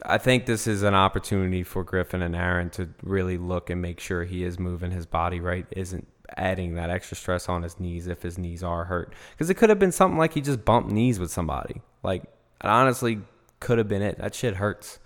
[0.05, 4.01] I think this is an opportunity for Griffin and Aaron to really look and make
[4.01, 8.07] sure he is moving his body right, isn't adding that extra stress on his knees
[8.07, 9.13] if his knees are hurt.
[9.33, 11.83] Because it could have been something like he just bumped knees with somebody.
[12.03, 13.21] Like, it honestly
[13.59, 14.19] could have been it.
[14.19, 14.99] That shit hurts.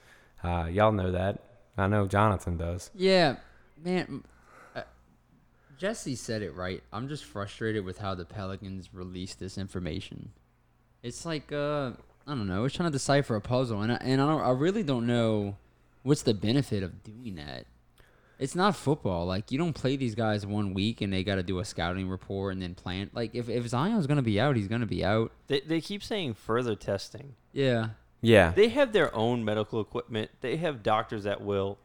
[0.43, 1.41] Uh, y'all know that.
[1.77, 2.91] I know Jonathan does.
[2.95, 3.37] Yeah,
[3.83, 4.25] man.
[4.77, 4.83] Uh,
[5.77, 6.83] Jesse said it right.
[6.93, 10.31] I'm just frustrated with how the Pelicans released this information.
[11.03, 11.93] It's like uh,
[12.27, 12.65] I don't know.
[12.65, 14.41] It's trying to decipher a puzzle, and I, and I don't.
[14.41, 15.57] I really don't know
[16.03, 17.67] what's the benefit of doing that.
[18.39, 19.27] It's not football.
[19.27, 22.09] Like you don't play these guys one week and they got to do a scouting
[22.09, 23.11] report and then plan.
[23.13, 25.31] Like if if Zion's gonna be out, he's gonna be out.
[25.47, 27.37] They they keep saying further testing.
[27.53, 27.91] Yeah.
[28.21, 28.53] Yeah.
[28.53, 30.31] They have their own medical equipment.
[30.41, 31.79] They have doctors at will.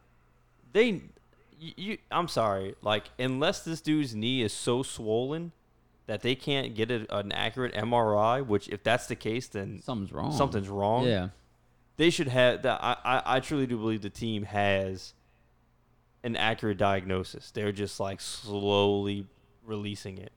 [0.72, 1.04] They,
[1.60, 5.52] you, you, I'm sorry, like unless this dude's knee is so swollen
[6.10, 10.12] that they can't get a, an accurate MRI, which if that's the case, then Something's
[10.12, 10.32] wrong.
[10.32, 11.06] something's wrong.
[11.06, 11.30] Yeah.
[11.98, 12.80] They should have that.
[12.84, 15.14] I, I, I truly do believe the team has
[16.24, 17.52] an accurate diagnosis.
[17.52, 19.28] They're just like slowly
[19.64, 20.32] releasing it.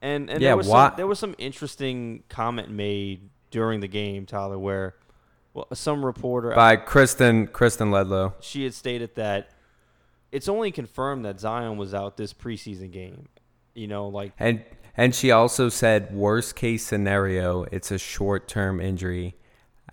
[0.00, 3.88] And and Yeah, there was why- some, there was some interesting comment made during the
[3.88, 4.94] game, Tyler, where
[5.52, 8.32] well, some reporter By Kristen Kristen Ledlow.
[8.40, 9.50] she had stated that
[10.32, 13.28] it's only confirmed that Zion was out this preseason game.
[13.74, 14.62] You know, like And
[14.98, 19.36] and she also said worst case scenario, it's a short term injury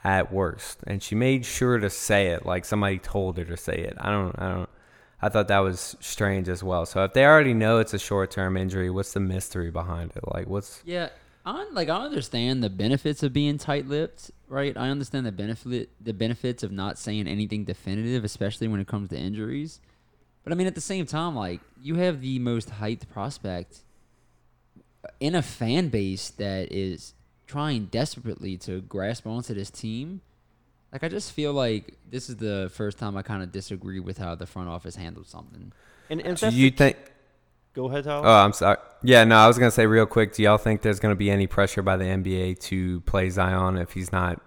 [0.04, 0.80] at worst.
[0.88, 3.94] And she made sure to say it like somebody told her to say it.
[4.00, 4.70] I don't I don't
[5.22, 6.88] I thought that was strange as well.
[6.88, 10.24] So if they already know it's a short term injury, what's the mystery behind it?
[10.28, 11.10] Like what's Yeah,
[11.46, 14.76] I like I understand the benefits of being tight-lipped, right?
[14.76, 19.10] I understand the benefit the benefits of not saying anything definitive, especially when it comes
[19.10, 19.82] to injuries.
[20.44, 23.84] But I mean, at the same time, like you have the most hyped prospect
[25.20, 27.14] in a fan base that is
[27.48, 30.22] trying desperately to grasp onto this team.
[30.92, 34.18] Like I just feel like this is the first time I kind of disagree with
[34.18, 35.72] how the front office handled something.
[36.10, 36.98] and, and do you think
[37.74, 38.26] Go ahead, Tyler.
[38.26, 38.78] Oh, I'm sorry.
[39.04, 40.34] Yeah, no, I was gonna say real quick.
[40.34, 43.92] Do y'all think there's gonna be any pressure by the NBA to play Zion if
[43.92, 44.42] he's not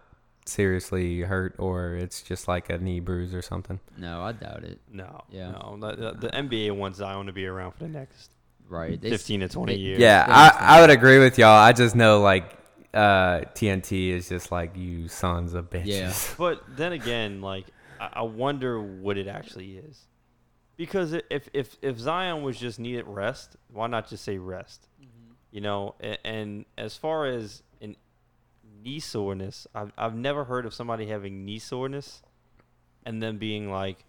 [0.46, 3.80] seriously hurt, or it's just like a knee bruise or something?
[3.98, 4.80] No, I doubt it.
[4.90, 5.50] no, Yeah.
[5.50, 5.76] no.
[5.78, 8.30] The, the, the NBA wants Zion to be around for the next
[8.68, 9.00] Right.
[9.00, 9.98] They 15 to 20 they- years.
[10.00, 10.94] Yeah, they I, understand I would that.
[10.98, 11.48] agree with y'all.
[11.58, 12.52] I just know like
[12.94, 15.86] uh, TNT is just like you sons of bitches.
[15.86, 16.12] Yeah.
[16.38, 17.66] But then again, like
[18.00, 20.06] I, I wonder what it actually is,
[20.76, 24.86] because if if if Zion was just needed rest, why not just say rest?
[25.50, 27.96] You know, and, and as far as an
[28.84, 32.22] knee soreness, I've I've never heard of somebody having knee soreness,
[33.06, 34.04] and then being like,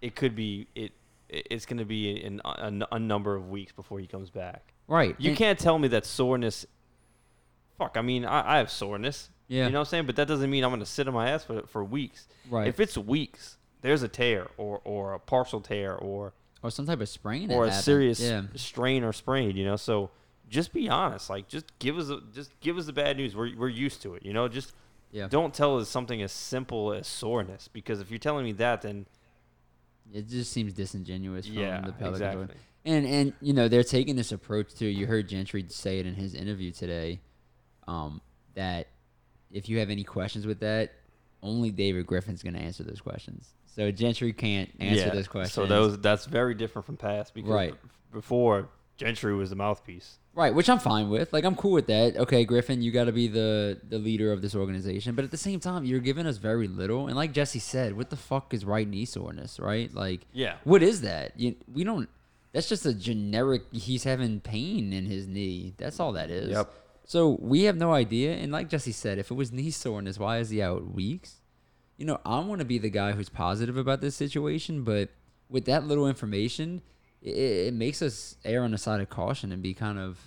[0.00, 0.92] it could be it.
[1.28, 4.30] It- It's going to be in a, a, a number of weeks before he comes
[4.30, 4.72] back.
[4.88, 5.14] Right.
[5.18, 6.66] You and- can't tell me that soreness.
[7.78, 9.30] Fuck, I mean, I, I have soreness.
[9.48, 9.66] Yeah.
[9.66, 10.06] You know what I'm saying?
[10.06, 12.26] But that doesn't mean I'm going to sit on my ass for, for weeks.
[12.50, 12.66] Right.
[12.66, 17.00] If it's weeks, there's a tear or, or a partial tear or or some type
[17.00, 17.52] of sprain.
[17.52, 17.84] or a happened.
[17.84, 18.42] serious Yeah.
[18.56, 19.76] strain or sprain, you know?
[19.76, 20.10] So
[20.48, 21.28] just be honest.
[21.30, 23.36] Like, just give us a, just give us the bad news.
[23.36, 24.48] We're, we're used to it, you know?
[24.48, 24.72] Just
[25.12, 25.28] Yeah.
[25.28, 29.06] don't tell us something as simple as soreness because if you're telling me that, then
[30.12, 32.20] It just seems disingenuous from yeah, the Pelicans.
[32.20, 32.56] exactly.
[32.84, 34.86] And and you know they're taking this approach too.
[34.86, 37.20] You heard Gentry say it in his interview today,
[37.88, 38.20] um,
[38.54, 38.86] that
[39.50, 40.92] if you have any questions with that,
[41.42, 43.48] only David Griffin's going to answer those questions.
[43.66, 45.10] So Gentry can't answer yeah.
[45.10, 45.52] those questions.
[45.52, 47.72] So those that's very different from past because Right.
[47.72, 50.18] b- before Gentry was the mouthpiece.
[50.36, 51.32] Right, which I'm fine with.
[51.32, 52.16] Like I'm cool with that.
[52.18, 55.36] Okay, Griffin, you got to be the the leader of this organization, but at the
[55.38, 57.06] same time, you're giving us very little.
[57.06, 59.92] And like Jesse said, what the fuck is right knee soreness, right?
[59.94, 60.56] Like, Yeah.
[60.64, 61.32] what is that?
[61.40, 62.10] You, we don't.
[62.52, 63.62] That's just a generic.
[63.72, 65.72] He's having pain in his knee.
[65.78, 66.50] That's all that is.
[66.50, 66.70] Yep.
[67.06, 68.34] So we have no idea.
[68.34, 71.36] And like Jesse said, if it was knee soreness, why is he out weeks?
[71.96, 75.08] You know, I want to be the guy who's positive about this situation, but
[75.48, 76.82] with that little information,
[77.26, 80.18] it, it makes us err on the side of caution and be kind of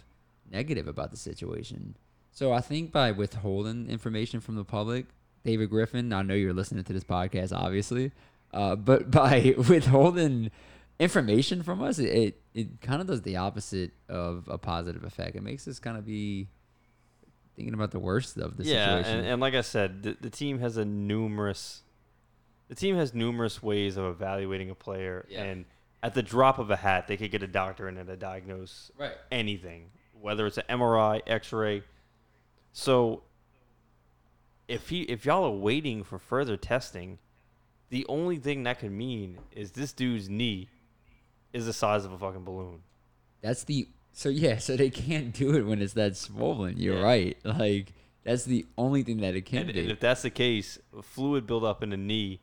[0.52, 1.96] negative about the situation.
[2.32, 5.06] So I think by withholding information from the public,
[5.44, 8.12] David Griffin, I know you're listening to this podcast, obviously,
[8.54, 10.52] uh, but by withholding
[11.00, 15.36] information from us, it, it, it kind of does the opposite of a positive effect.
[15.36, 16.48] It makes us kind of be
[17.56, 19.20] thinking about the worst of the yeah, situation.
[19.20, 21.84] and, and like I said, the, the team has a numerous,
[22.68, 25.44] the team has numerous ways of evaluating a player, Yeah.
[25.44, 25.66] and
[26.02, 28.92] at the drop of a hat, they could get a doctor in there to diagnose
[28.98, 29.16] Right.
[29.32, 31.84] anything, whether it's an MRI, X-ray.
[32.72, 33.24] So,
[34.68, 37.18] if he, if y'all are waiting for further testing,
[37.90, 40.70] the only thing that could mean is this dude's knee
[41.54, 42.82] is the size of a fucking balloon.
[43.42, 46.78] That's the so yeah, so they can't do it when it's that swollen.
[46.78, 47.04] You're Yeah.
[47.04, 47.38] right.
[47.44, 47.94] Like
[48.24, 49.80] that's the only thing that it can And, be.
[49.80, 52.42] and if that's the case, fluid buildup in the knee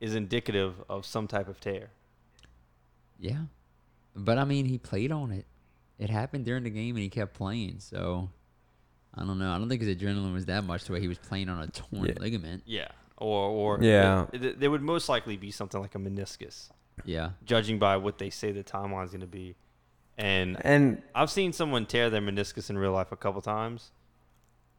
[0.00, 1.90] is indicative of some type of tear.
[3.22, 3.42] Yeah,
[4.14, 5.46] but I mean, he played on it.
[5.98, 7.76] It happened during the game, and he kept playing.
[7.78, 8.28] So
[9.14, 9.50] I don't know.
[9.52, 11.68] I don't think his adrenaline was that much the way he was playing on a
[11.68, 12.14] torn Yeah.
[12.18, 12.62] ligament.
[12.66, 12.88] Yeah.
[13.18, 14.26] Or, or Yeah.
[14.32, 16.70] it- it- there would most likely be something like a meniscus,
[17.04, 19.54] Yeah, judging by what they say the timeline's going to be.
[20.18, 23.92] And And I've seen someone tear their meniscus in real life a couple times,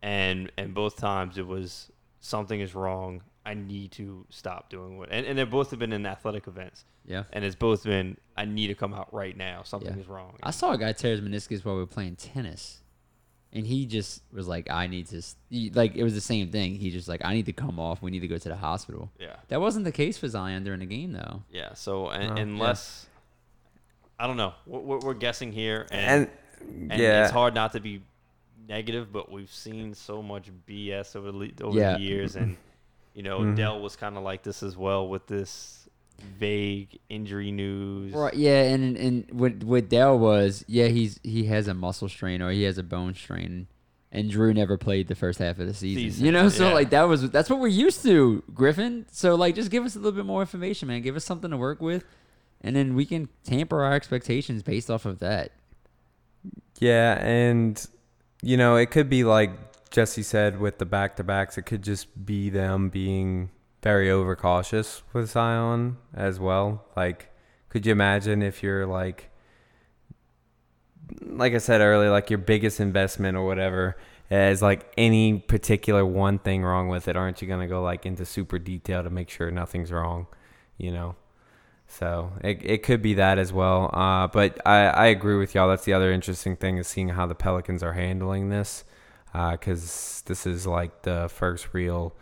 [0.01, 3.23] and and both times it was something is wrong.
[3.45, 6.85] I need to stop doing what, and, and they both have been in athletic events,
[7.05, 7.23] yeah.
[7.33, 9.63] and it's both been I need to come out right now.
[9.63, 9.99] Something Yeah.
[10.01, 10.37] is wrong.
[10.41, 12.81] I saw a guy tear his meniscus while we were playing tennis,
[13.51, 16.49] and he just was like, "I need to." s- he- Like it was the same
[16.51, 16.75] thing.
[16.75, 18.01] He just like, "I need to come off.
[18.01, 19.35] We need to go to the hospital." yeah.
[19.49, 21.43] That wasn't the case for Zion during the game, though.
[21.51, 21.73] Yeah.
[21.73, 22.41] So and, Oh.
[22.41, 23.07] unless
[24.17, 26.29] I don't know, we're, we're we're guessing here, and,
[26.61, 28.01] and, and yeah, it's hard not to be
[28.69, 31.93] negative, but we've seen so much BS over the le- over Yeah.
[31.97, 32.55] the years, and
[33.13, 33.55] you know Mhm.
[33.55, 35.87] Dell was kind of like this as well with this
[36.39, 38.13] vague injury news.
[38.13, 38.33] Right.
[38.33, 42.51] Yeah, and and what what Dell was, yeah, he's he has a muscle strain or
[42.51, 43.67] he has a bone strain,
[44.11, 46.03] and Jrue never played the first half of the season.
[46.03, 46.73] Season, You know, so yeah.
[46.73, 49.05] like that was that's what we're used to, Griffin.
[49.11, 51.01] So like, just give us a little bit more information, man.
[51.01, 52.05] Give us something to work with,
[52.61, 55.51] and then we can tamper our expectations based off of that.
[56.79, 57.85] Yeah, and
[58.41, 59.51] you know, it could be like
[59.93, 63.51] Jesse said with the back to backs, it could just be them being
[63.83, 66.83] very overcautious with Zion as well.
[66.97, 67.29] Like,
[67.69, 69.29] could you imagine if you're like
[71.21, 73.95] like I said earlier, like your biggest investment or whatever
[74.31, 78.25] is like any particular one thing wrong with it, aren't you gonna go like into
[78.25, 80.25] super detail to make sure nothing's wrong,
[80.75, 81.15] you know?
[81.85, 83.91] So it, it could be that as well.
[83.93, 85.69] Uh, but I, I agree with y'all.
[85.69, 88.85] That's the other interesting thing is seeing how the Pelicans are handling this.
[89.33, 92.13] Uh, because this is like the first real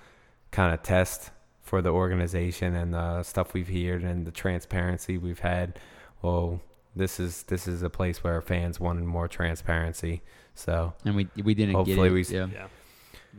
[0.52, 1.32] kind of test
[1.62, 5.78] for the organization and the stuff we've heard and the transparency we've had.
[6.22, 6.62] Well,
[6.96, 10.22] this is this is a place where fans wanted more transparency.
[10.56, 12.12] So and we we didn't Hopefully get it.
[12.12, 12.68] we yeah, Yeah.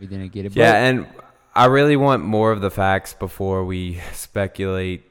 [0.01, 0.57] we didn't get it.
[0.57, 1.07] yeah, and
[1.55, 5.05] I really want more of the facts before we speculate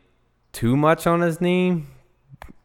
[0.53, 1.84] too much on his knee.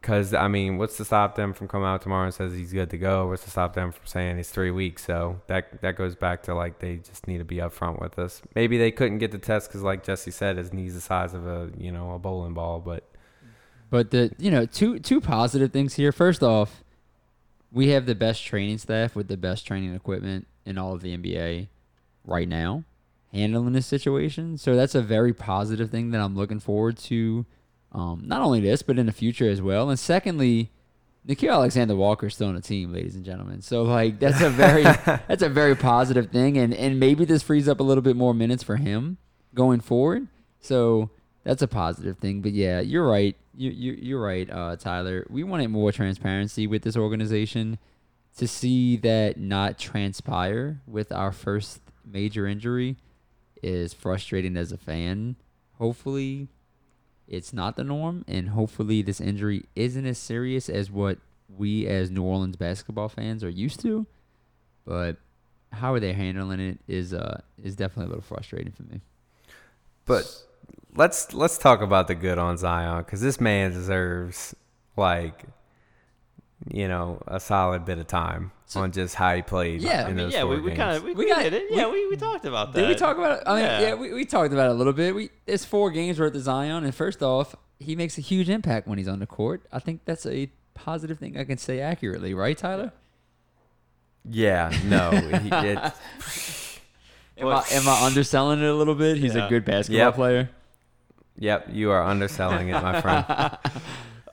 [0.06, 2.90] Because I mean, what's to stop them from coming out tomorrow and says he's good
[2.90, 3.26] to go?
[3.26, 5.04] What's to stop them from saying he's three weeks?
[5.04, 8.40] So that that goes back to like they just need to be upfront with us.
[8.54, 11.44] Maybe they couldn't get the test because, like Jesse said, his knee's the size of
[11.48, 12.78] a you know a bowling ball.
[12.78, 13.02] But
[13.90, 16.12] But the you know two two positive things here.
[16.12, 16.84] First off,
[17.72, 21.16] we have the best training staff with the best training equipment in all of the
[21.16, 21.66] NBA
[22.24, 22.84] right now,
[23.32, 24.56] handling this situation.
[24.56, 27.44] So that's a very positive thing that I'm looking forward to.
[27.92, 29.88] Um, not only this, but in the future as well.
[29.88, 30.70] And secondly,
[31.26, 33.60] Nickeil Alexander Walker is still on the team, ladies and gentlemen.
[33.60, 34.82] So like that's a very
[35.28, 38.34] that's a very positive thing, and and maybe this frees up a little bit more
[38.34, 39.18] minutes for him
[39.54, 40.28] going forward.
[40.60, 41.10] So
[41.42, 42.42] that's a positive thing.
[42.42, 43.34] But yeah, you're right.
[43.54, 45.26] You you you're right, uh, Tyler.
[45.28, 47.78] We wanted more transparency with this organization.
[48.38, 52.96] To see that not transpire with our first major injury
[53.62, 55.36] is frustrating as a fan.
[55.78, 56.48] Hopefully,
[57.28, 61.18] it's not the norm, and hopefully, this injury isn't as serious as what
[61.56, 64.06] we as New Orleans basketball fans are used to.
[64.84, 65.16] But
[65.72, 69.00] how are they're handling it is uh is definitely a little frustrating for me.
[70.04, 70.42] but
[70.94, 74.54] let's let's talk about the good on Zion because this man deserves
[74.96, 75.44] like
[76.70, 79.80] you know a solid bit of time So- on just how he played.
[79.80, 81.42] Yeah, in I mean, those yeah, four we, we kind of we, We we got-
[81.44, 81.64] did it.
[81.70, 82.80] Yeah, we, we talked about that.
[82.80, 83.44] Did we talk about it?
[83.46, 83.80] I mean, Yeah.
[83.80, 85.14] yeah, we, we talked about it a little bit.
[85.14, 88.88] We it's four games worth of Zion, and first off, he makes a huge impact
[88.88, 89.62] when he's on the court.
[89.72, 92.92] I think that's a positive thing I can say accurately, right, Tyler?
[94.28, 95.78] Yeah, no, he, it,
[97.38, 99.18] Am I, am I underselling it a little bit?
[99.18, 99.46] He's Yeah.
[99.46, 100.14] a good basketball Yep.
[100.14, 100.50] player.
[101.38, 103.24] yep, you are underselling it, my friend.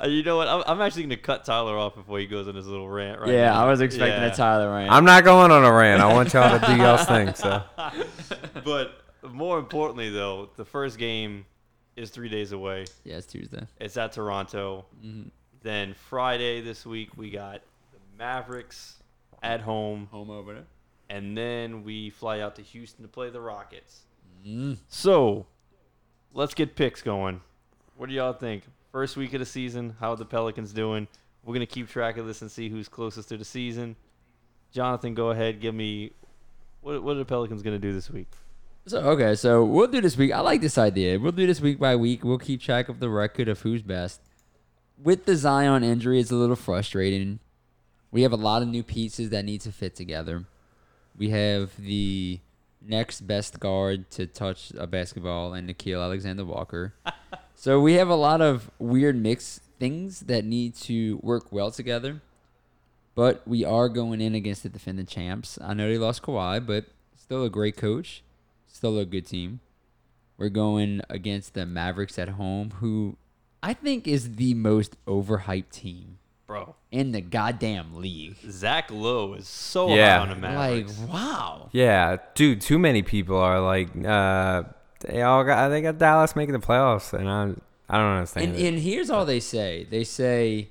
[0.04, 0.48] Uh, you know what?
[0.48, 3.22] I'm, I'm actually going to cut Tyler off before he goes on his little rant
[3.22, 3.66] right yeah, now.
[3.66, 4.34] I was expecting Yeah.
[4.34, 4.92] a Tyler rant.
[4.92, 6.02] I'm not going on a rant.
[6.02, 7.34] I want y'all to do y'all's thing.
[7.36, 7.64] So
[8.66, 9.02] but
[9.32, 11.46] more importantly, though, the first game
[11.96, 12.86] is three days away.
[13.04, 13.66] yeah, it's Tuesday.
[13.80, 14.86] It's at Toronto.
[15.06, 15.30] Mhm.
[15.62, 17.62] Then Friday this week we got
[17.94, 18.96] the Mavericks
[19.42, 20.64] at home, Home opener.
[21.10, 24.02] and then we fly out to Houston to play the Rockets.
[24.46, 24.78] Mm.
[24.90, 25.46] So
[26.34, 27.42] let's get picks going.
[27.96, 28.64] What do y'all think?
[28.94, 31.08] First week of the season, how are the Pelicans doing?
[31.44, 33.96] We're gonna keep track of this and see who's closest to the season.
[34.72, 35.60] Jonathan, go ahead.
[35.60, 36.12] Give me
[36.82, 37.02] what.
[37.02, 38.28] What are the Pelicans gonna do this week?
[38.86, 40.32] So okay, so we'll do this week.
[40.32, 41.20] I like this idea.
[41.20, 42.24] We'll do this week by week.
[42.24, 44.22] We'll keep track of the record of who's best.
[45.02, 47.40] With the Zion injury, it's a little frustrating.
[48.12, 50.46] We have a lot of new pieces that need to fit together.
[51.18, 52.42] We have the
[52.86, 56.94] next best guard to touch a basketball and Nickeil Alexander Walker.
[57.56, 62.22] so we have a lot of weird mix things that need to work well together.
[63.16, 65.60] But we are going in against the defending champs.
[65.62, 68.24] I know they lost Kawhi, but still a great coach,
[68.68, 69.60] still a good team.
[70.38, 73.18] We're going against the Mavericks at home, who
[73.62, 78.36] I think is the most overhyped team Bro, in the goddamn league.
[78.50, 80.20] Zach Lowe is so Yeah.
[80.26, 81.70] high on the Like, wow.
[81.72, 84.64] yeah, dude, too many people are like, uh,
[85.00, 87.54] they all got they got Dallas making the playoffs, and I
[87.90, 88.56] I don't understand.
[88.56, 89.86] And, and here's all they say.
[89.90, 90.70] They say,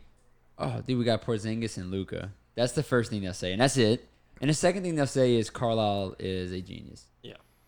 [0.58, 3.76] "Oh, dude, we got Porzingis and Luka." That's the first thing they'll say, and that's
[3.76, 4.08] it.
[4.40, 7.06] And the second thing they'll say is Carlisle is a genius.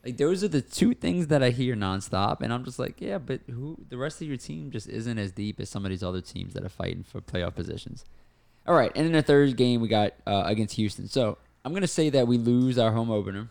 [0.05, 3.17] Like those are the two things that I hear nonstop, and I'm just like, yeah,
[3.17, 3.79] but who?
[3.89, 6.53] The rest of your team just isn't as deep as some of these other teams
[6.53, 8.05] that are fighting for playoff positions.
[8.67, 11.09] All right, and in the third game we got uh, against Houston.
[11.09, 13.49] So I'm gonna say that we lose our home opener.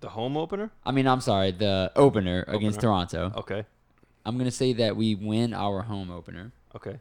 [0.00, 0.70] The home opener?
[0.86, 3.32] I mean, I'm sorry, the opener, against Toronto.
[3.36, 3.66] Okay.
[4.24, 6.52] I'm gonna say that we win our home opener.
[6.76, 7.00] Okay.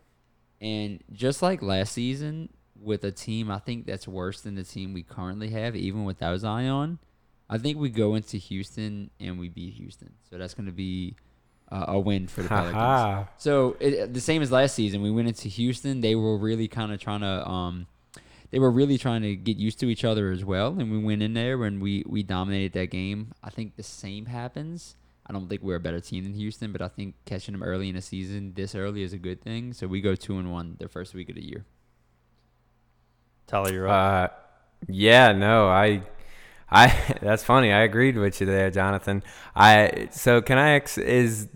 [0.60, 2.50] And just like last season,
[2.82, 6.40] with a team I think that's worse than the team we currently have, even without
[6.40, 6.98] Zion,
[7.50, 10.14] I think we go into Houston and we beat Houston.
[10.30, 11.16] So that's going to be
[11.72, 12.76] uh, a win for the Pelicans.
[12.76, 13.24] Haha.
[13.38, 16.02] So it, the same as last season, we went into Houston.
[16.02, 17.88] They were really kind of trying to, um,
[18.52, 20.76] they were really trying to get used to each other as well.
[20.80, 23.34] And we went in there and we we dominated that game.
[23.44, 24.96] I think the same happens.
[25.26, 27.88] I don't think we're a better team than Houston, but I think catching them early
[27.88, 29.74] in the season, this early, is a good thing.
[29.74, 31.66] So we go two and one their first week of the year.
[33.46, 34.32] Tyler, you're up.
[34.32, 36.02] Uh, yeah, no, I,
[36.72, 37.16] I.
[37.22, 37.72] That's funny.
[37.72, 39.24] I agreed with you there, Jonathan.
[39.56, 40.10] I.
[40.12, 40.72] So can I?
[40.72, 41.48] Ex- is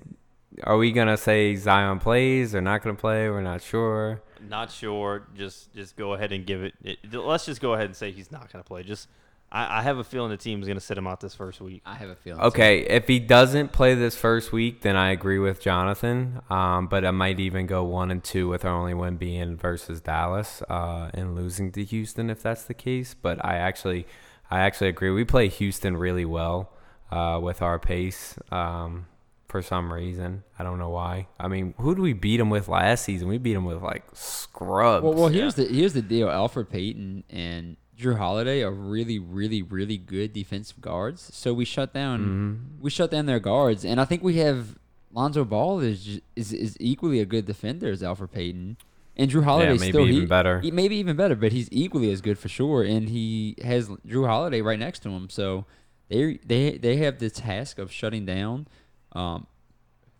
[0.63, 3.29] are we gonna say Zion plays or not gonna play?
[3.29, 4.21] We're not sure.
[4.49, 5.27] Not sure.
[5.35, 7.13] Just just go ahead and give it, it.
[7.13, 8.83] Let's just go ahead and say he's not going to play.
[8.83, 9.07] Just
[9.53, 11.81] I, I have a feeling the team's going to sit him out this first week.
[11.85, 12.41] I have a feeling.
[12.41, 12.47] so.
[12.47, 16.41] Okay, if he doesn't play this first week, then I agree with Jonathan.
[16.49, 20.01] Um, but I might even go one and two with our only win being versus
[20.01, 23.13] Dallas uh, and losing to Houston if that's the case.
[23.13, 24.07] But I actually,
[24.51, 25.09] I actually agree.
[25.11, 26.71] We play Houston really well
[27.11, 28.35] uh, with our pace.
[28.51, 29.07] Um,
[29.47, 31.27] for some reason, I don't know why.
[31.39, 33.27] I mean, who do we beat them with last season?
[33.27, 35.03] We beat them with like scrubs.
[35.03, 36.27] Well, well, here's the here's the deal.
[36.27, 41.29] Elfrid Payton and Jrue Holiday are really, really, really good defensive guards.
[41.33, 42.81] So we shut down Mm-hmm.
[42.83, 44.77] we shut down their guards, and I think we have
[45.11, 48.77] Lonzo Ball is is is equally a good defender as Elfrid Payton.
[49.15, 50.59] And Jrue Holiday maybe still even he- better.
[50.61, 52.83] he- maybe even better, but he's equally as good for sure.
[52.83, 55.65] And he has Jrue Holiday right next to him, so
[56.09, 58.67] they they they have the task of shutting down
[59.11, 59.45] um,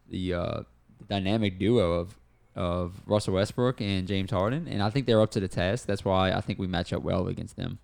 [0.07, 0.61] the uh,
[1.09, 2.19] dynamic duo of
[2.55, 5.87] of Russell Westbrook and James Harden, and I think they're up to the task.
[5.87, 7.79] That's why I think we match up well against them.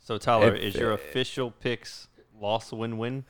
[0.00, 3.24] So, Tyler, If- is your official picks loss, win, win?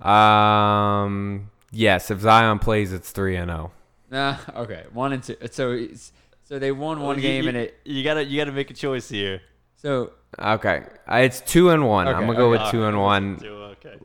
[0.00, 3.54] Um, yes, if Zion plays, it's three and oh.
[3.54, 3.72] zero.
[4.10, 5.36] Nah, okay, one and two.
[5.50, 6.12] So it's,
[6.44, 7.78] so they won one You- game you, and it.
[7.84, 9.40] You gotta you gotta make a choice here.
[9.76, 12.06] So Okay, uh, it's two and one.
[12.08, 12.62] I'm Okay, gonna go okay.
[12.62, 13.38] with two and one.
[13.38, 13.96] two, okay.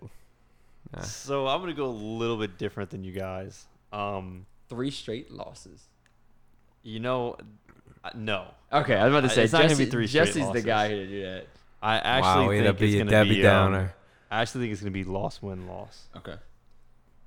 [0.94, 1.02] Yeah.
[1.02, 3.66] So I'm gonna go a little bit different than you guys.
[3.92, 5.84] Um, three straight losses.
[6.84, 7.36] you know,
[8.04, 8.46] uh, no.
[8.72, 10.36] Okay, I was about to Uh, say it's not gonna Jesse, be three straight Jesse's
[10.42, 10.66] the losses.
[10.66, 11.48] guy who to do that.
[11.82, 13.48] I actually wow, way to think it's be a gonna Debbie be.
[13.48, 13.96] um, Downer.
[14.30, 16.08] I actually think it's gonna be loss, win, loss.
[16.18, 16.36] Okay.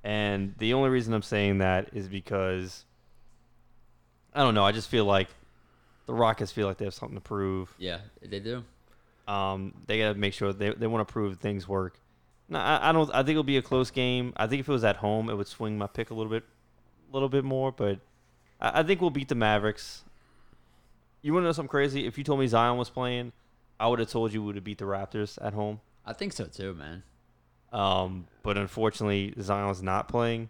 [0.03, 2.85] And the only reason I'm saying that is because
[4.33, 4.63] I don't know.
[4.63, 5.27] I just feel like
[6.05, 7.73] the Rockets feel like they have something to prove.
[7.77, 8.63] Yeah, they do.
[9.27, 11.99] Um, they gotta make sure they they want to prove things work.
[12.47, 13.09] No, I, I don't.
[13.11, 14.33] I think it'll be a close game.
[14.37, 16.43] I think if it was at home, it would swing my pick a little bit,
[17.09, 17.71] a little bit more.
[17.71, 17.99] But
[18.59, 20.03] I, I think we'll beat the Mavericks.
[21.21, 22.07] You want to know something crazy?
[22.07, 23.33] If you told me Zion was playing,
[23.79, 25.81] I would have told you we would have beat the Raptors at home.
[26.05, 27.03] I think so too, man.
[27.71, 30.49] Um, but unfortunately, Zion's not playing,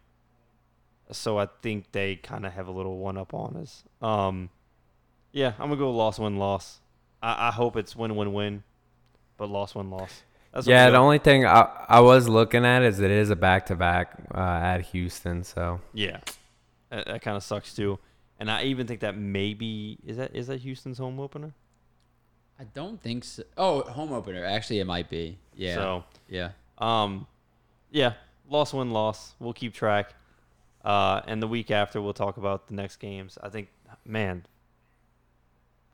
[1.12, 3.84] so I think they kind of have a little one up on us.
[4.02, 4.50] Um,
[5.32, 6.80] yeah, I'm gonna go loss win loss.
[7.22, 8.64] I, I hope it's win win win,
[9.38, 10.24] but loss win loss.
[10.54, 13.68] That's Yeah, the only thing I, I was looking at is it is a back
[13.68, 15.44] to back at Houston.
[15.44, 16.20] So yeah,
[16.90, 18.00] that, that kind of sucks too.
[18.40, 21.54] And I even think that maybe is that is that Houston's home opener.
[22.60, 23.44] I don't think so.
[23.58, 24.44] Oh, home opener.
[24.44, 25.38] Actually, it might be.
[25.56, 25.76] Yeah.
[25.76, 26.52] So yeah.
[26.80, 27.28] Um,
[27.92, 28.14] yeah,
[28.50, 29.34] loss win loss.
[29.40, 30.14] We'll keep track.
[30.84, 33.38] Uh, and the week after we'll talk about the next games.
[33.44, 33.68] I think,
[34.06, 34.46] man,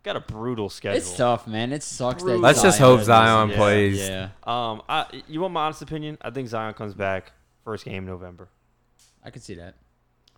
[0.04, 0.98] got a brutal schedule.
[0.98, 1.74] It's tough, man.
[1.74, 2.38] It sucks that.
[2.38, 3.98] Let's just hope Zion yeah, plays.
[4.00, 6.18] Yeah, Um, I, you want my honest opinion?
[6.22, 7.32] I think Zion comes back
[7.64, 8.48] first game in November.
[9.24, 9.76] I can see that.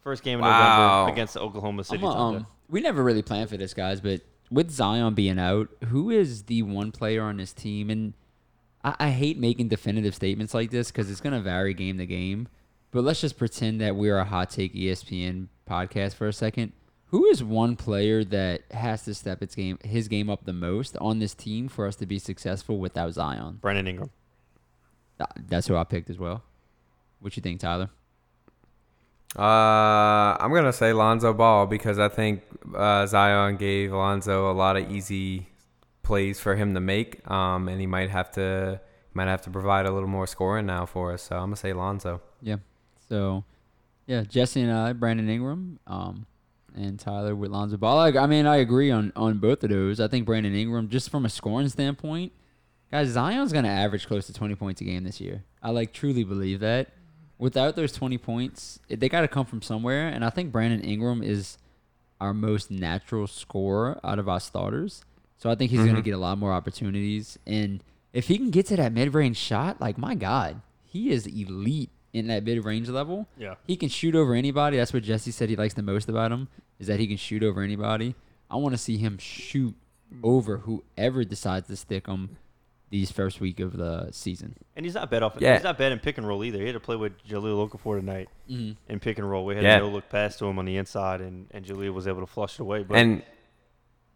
[0.01, 0.99] First game in Wow.
[1.01, 2.39] November against the Oklahoma City I'm, Thunder.
[2.39, 6.43] um, we never really planned for this, guys, but with Zion being out, who is
[6.43, 7.89] the one player on this team?
[7.89, 8.13] And
[8.87, 12.05] I, I hate making definitive statements like this because it's going to vary game to
[12.05, 12.47] game.
[12.91, 16.71] But let's just pretend that we're a hot take ESPN podcast for a second.
[17.07, 20.97] Who is one player that has to step its game, his game up the most
[20.97, 23.59] on this team for us to be successful without Zion?
[23.61, 24.09] Brandon Ingram.
[25.37, 26.43] That's who I picked as well.
[27.19, 27.89] What you think, Tyler?
[29.37, 32.43] Uh, I'm gonna say Lonzo Ball because I think
[32.75, 35.47] uh, Zion gave Lonzo a lot of easy
[36.07, 38.79] plays for him to make, um, and he might have to
[39.13, 41.23] might have to provide a little more scoring now for us.
[41.23, 42.21] So I'm gonna say Lonzo.
[42.41, 42.57] Yeah.
[43.09, 43.43] So,
[44.05, 46.25] yeah, Jesse and I, Brandon Ingram, um,
[46.75, 47.99] and Tyler with Lonzo Ball.
[47.99, 49.99] I, I mean, I agree on on both of those.
[49.99, 52.31] I think Brandon Ingram, just from a scoring standpoint,
[52.89, 55.43] guys, Zion's gonna average close to 20 points a game this year.
[55.61, 56.89] I like truly believe that.
[57.37, 61.21] Without those 20 points, they got to come from somewhere, and I think Brandon Ingram
[61.21, 61.59] is
[62.19, 65.03] our most natural scorer out of our starters.
[65.37, 66.05] So I think he's gonna Mhm.
[66.05, 67.83] get a lot more opportunities, and
[68.13, 72.27] if he can get to that mid-range shot, like my God, he is elite in
[72.27, 73.27] that mid-range level.
[73.37, 73.55] Yeah.
[73.67, 74.77] He can shoot over anybody.
[74.77, 76.47] That's what Jesse said he likes the most about him
[76.79, 78.15] is that he can shoot over anybody.
[78.49, 79.75] I want to see him shoot
[80.23, 82.37] over whoever decides to stick him
[82.89, 84.55] these first week of the season.
[84.75, 85.35] And he's not bad off.
[85.39, 85.55] Yeah.
[85.55, 86.57] He's not bad in pick and roll either.
[86.59, 88.91] He had to play with Jahlil Okafor tonight Mm-hmm.
[88.91, 89.45] in pick and roll.
[89.45, 89.75] We had Yeah.
[89.75, 92.25] a no look pass to him on the inside, and and Jahlil was able to
[92.25, 92.83] flush it away.
[92.83, 93.23] But And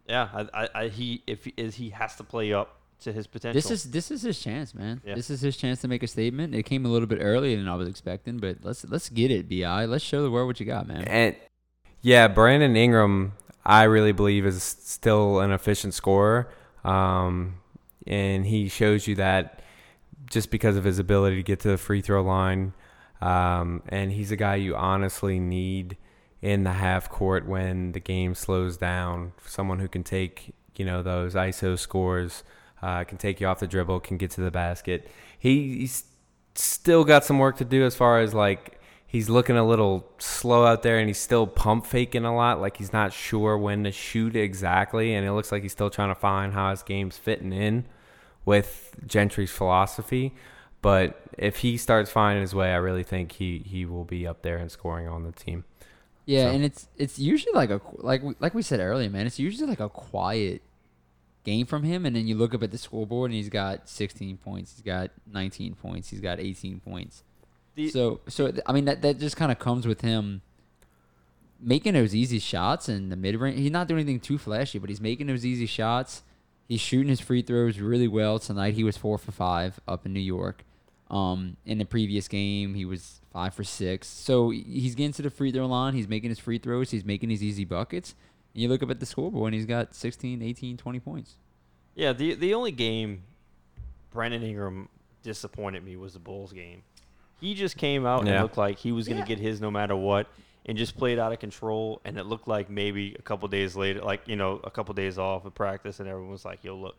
[0.08, 3.28] yeah, I, I, I he if he, is he has to play up to his
[3.28, 3.54] potential.
[3.54, 5.02] This is this is his chance, man.
[5.06, 5.16] Yeah.
[5.16, 6.56] This is his chance to make a statement.
[6.56, 9.50] It came a little bit earlier than I was expecting, but let's let's get it,
[9.50, 9.86] Bi.
[9.86, 11.04] Let's show the world what you got, man.
[11.04, 11.36] And
[12.02, 13.34] yeah, Brandon Ingram,
[13.66, 16.52] I really believe is still an efficient scorer.
[16.84, 17.60] Um,
[18.08, 19.62] and he shows you that
[20.30, 22.74] just because of his ability to get to the free throw line.
[23.22, 25.98] Um, and he's a guy you honestly need
[26.42, 29.34] in the half court when the game slows down.
[29.46, 32.44] Someone who can take, you know, those ISO scores
[32.82, 35.10] uh, can take you off the dribble, can get to the basket.
[35.38, 36.04] He, he's
[36.56, 40.66] still got some work to do as far as like he's looking a little slow
[40.66, 42.60] out there and he's still pump faking a lot.
[42.60, 45.14] Like he's not sure when to shoot exactly.
[45.14, 47.86] And it looks like he's still trying to find how his game's fitting in
[48.46, 50.34] with Gentry's philosophy.
[50.82, 54.42] But if he starts finding his way, I really think he, he will be up
[54.42, 55.66] there and scoring on the team.
[56.26, 59.26] Yeah, So- and it's it's usually like a like we- like we said earlier, man.
[59.28, 60.62] It's usually like a quiet
[61.44, 64.38] game from him, and then you look up at the scoreboard and he's got 16
[64.38, 67.24] points, he's got 19 points, he's got 18 points.
[67.76, 70.42] The- so so I mean that that just kind of comes with him
[71.60, 73.58] making those easy shots in the mid range.
[73.60, 76.24] He's not doing anything too flashy, but he's making those easy shots.
[76.68, 78.76] He's shooting his free throws really well tonight.
[78.76, 80.64] He was four for five up in New York.
[81.12, 84.08] Um, in the previous game, he was five for six.
[84.08, 85.94] So he's getting to the free throw line.
[85.94, 86.90] He's making his free throws.
[86.90, 88.16] He's making his easy buckets.
[88.54, 91.36] And you look up at the scoreboard, and he's got 16, 18, 20 points.
[91.96, 93.24] Yeah, the the only game
[94.12, 94.88] Brandon Ingram
[95.24, 96.84] disappointed me was the Bulls game.
[97.42, 98.42] He just came out and Yeah.
[98.44, 100.28] looked like he was going to get his no matter what,
[100.66, 102.00] and just played out of control.
[102.06, 105.18] And it looked like maybe a couple days later, like you know, a couple days
[105.18, 106.96] off of practice, and everyone was like, "Yo, look,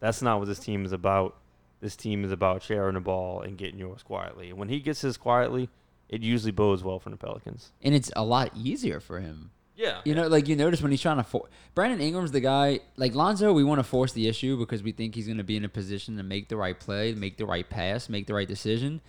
[0.00, 1.36] that's not what this team is about.
[1.80, 4.50] This team is about sharing the ball and getting yours quietly.
[4.50, 5.68] And when he gets his quietly,
[6.08, 7.72] it usually bodes well for the Pelicans.
[7.82, 9.50] And it's a lot easier for him.
[9.76, 12.78] Yeah, You know, like you notice when he's trying to force Brandon Ingram's the guy.
[12.96, 15.56] Like Lonzo, we want to force the issue because we think he's going to be
[15.56, 18.46] in a position to make the right play, make the right pass, make the right
[18.46, 19.00] decision.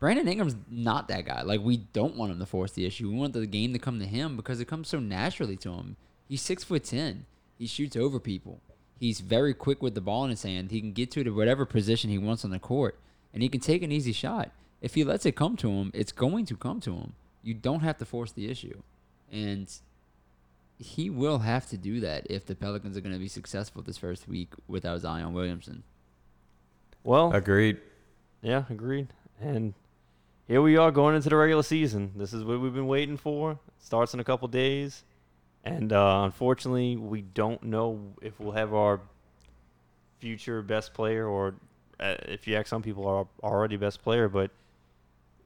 [0.00, 1.42] Brandon Ingram's not that guy.
[1.42, 3.08] Like we don't want him to force the issue.
[3.08, 5.96] We want the game to come to him because it comes so naturally to him.
[6.28, 7.26] He's six foot ten.
[7.56, 8.60] He shoots over people.
[8.98, 10.70] He's very quick with the ball in his hand.
[10.70, 12.98] He can get to it whatever position he wants on the court,
[13.32, 14.50] and he can take an easy shot.
[14.80, 17.12] If he lets it come to him, it's going to come to him.
[17.42, 18.82] You don't have to force the issue,
[19.30, 19.72] and
[20.78, 23.98] he will have to do that if the Pelicans are going to be successful this
[23.98, 25.82] first week without Zion Williamson.
[27.04, 27.78] Well, Agreed.
[28.42, 29.08] Yeah, agreed.
[29.40, 29.74] And
[30.46, 32.12] here we are going into the regular season.
[32.14, 33.52] This is what we've been waiting for.
[33.52, 35.02] It starts in a couple days.
[35.68, 39.00] And uh, unfortunately, we don't know if we'll have our
[40.18, 41.54] future best player or
[42.00, 44.50] uh, if you ask some people are already best player, but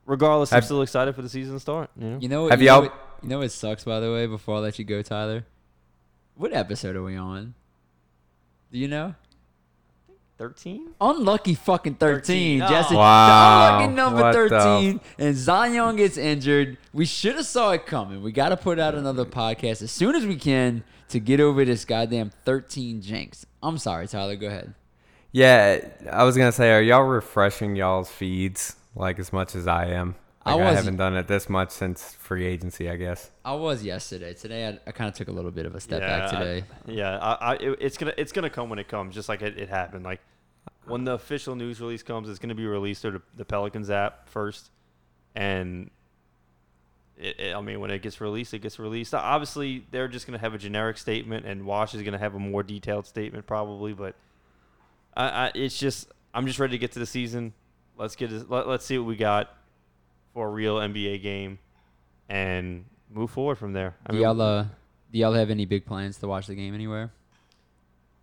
[0.07, 1.91] regardless, I'm still excited for the season to start.
[1.99, 2.19] You know?
[2.21, 4.27] You know, Have you know y'all- what, you know what sucks by the way.
[4.27, 5.45] Before I let you go, Tyler,
[6.37, 7.55] what episode are we on?
[8.71, 9.15] Do you know?
[10.39, 10.91] 13?
[11.01, 12.69] Unlucky fucking 13, 13.
[12.69, 12.95] Jesse.
[12.95, 12.99] Oh.
[12.99, 13.77] Wow.
[13.79, 15.01] Unlucky number What the 13.
[15.19, 16.79] And Zion gets injured.
[16.93, 18.23] We should have saw it coming.
[18.23, 21.65] We got to put out another podcast as soon as we can to get over
[21.65, 23.47] this goddamn 13 jinx.
[23.63, 24.37] I'm sorry, Tyler.
[24.37, 24.75] Go ahead.
[25.31, 29.87] Yeah, I was gonna say, are y'all refreshing y'all's feeds like as much as I
[29.87, 30.15] am?
[30.45, 33.31] I Like, I, was- haven't done it this much since free agency, I guess.
[33.45, 34.35] I was yesterday.
[34.35, 36.65] Today, I, I kind of took a little bit of a step back I- today.
[36.87, 39.59] yeah, I, I, it- it's gonna it's gonna come when it comes, just like it,
[39.59, 40.05] it happened.
[40.05, 40.21] Like
[40.87, 44.29] when the official news release comes, it's gonna be released through the, the Pelicans app
[44.29, 44.71] first,
[45.37, 45.91] and
[47.17, 49.15] it, it- I mean when it gets released, it gets released.
[49.15, 52.65] Obviously, they're just gonna have a generic statement, and Woj is gonna have a more
[52.65, 53.93] detailed statement probably.
[53.93, 54.17] But
[55.17, 57.53] I, I it's just I'm just ready to get to the season.
[57.97, 59.51] Let's get let, let's see what we got
[60.35, 61.59] for a real NBA game,
[62.29, 63.97] and move forward from there.
[64.07, 64.65] I Do y'all, uh,
[65.13, 67.13] do y'all have any big plans to watch the game anywhere?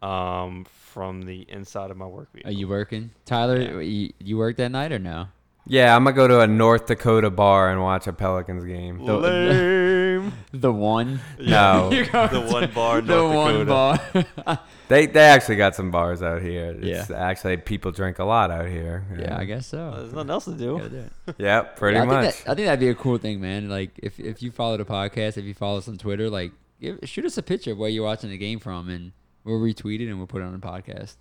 [0.02, 2.50] um, from the inside of my work vehicle.
[2.50, 3.60] Are you working, Tyler?
[3.60, 3.80] Yeah.
[3.80, 5.28] You, you work that night or no?
[5.70, 9.06] Yeah, I'm gonna go to a North Dakota bar and watch a Pelicans game.
[9.06, 10.34] The- Lame.
[10.52, 11.20] The one.
[11.40, 11.90] No.
[12.12, 14.60] The one bar in the North one bar.
[14.90, 16.76] They they actually got some bars out here.
[16.82, 17.16] It's Yeah.
[17.16, 19.06] actually people drink a lot out here.
[19.20, 19.94] yeah, I guess so.
[19.96, 20.80] There's nothing else to do.
[20.90, 21.36] do it.
[21.38, 22.34] Yep, pretty Yeah, I much.
[22.34, 23.70] Think that, I think that'd be a cool thing, man.
[23.70, 26.52] Like if if you follow the podcast, if you follow us on Twitter, like
[26.82, 29.12] give, shoot us a picture of where you're watching the game from, and
[29.44, 31.18] we'll retweet it and we'll put it on the podcast.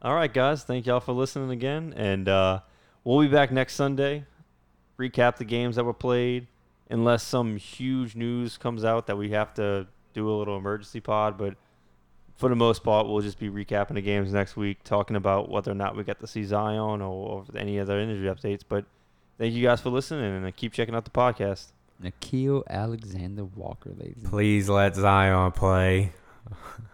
[0.00, 0.64] All right, guys.
[0.64, 2.60] Thank y'all for listening again, and uh,
[3.04, 4.24] we'll be back next Sunday.
[4.98, 6.46] Recap the games that were played,
[6.90, 11.38] unless some huge news comes out that we have to do a little emergency pod.
[11.38, 11.56] But
[12.36, 15.70] for the most part, we'll just be recapping the games next week, talking about whether
[15.70, 18.62] or not we get to see Zion or, or any other injury updates.
[18.68, 18.84] But
[19.38, 21.72] thank you guys for listening, and keep checking out the podcast.
[22.02, 24.24] Nickeil Alexander Walker, ladies.
[24.24, 26.12] Please let Zion play.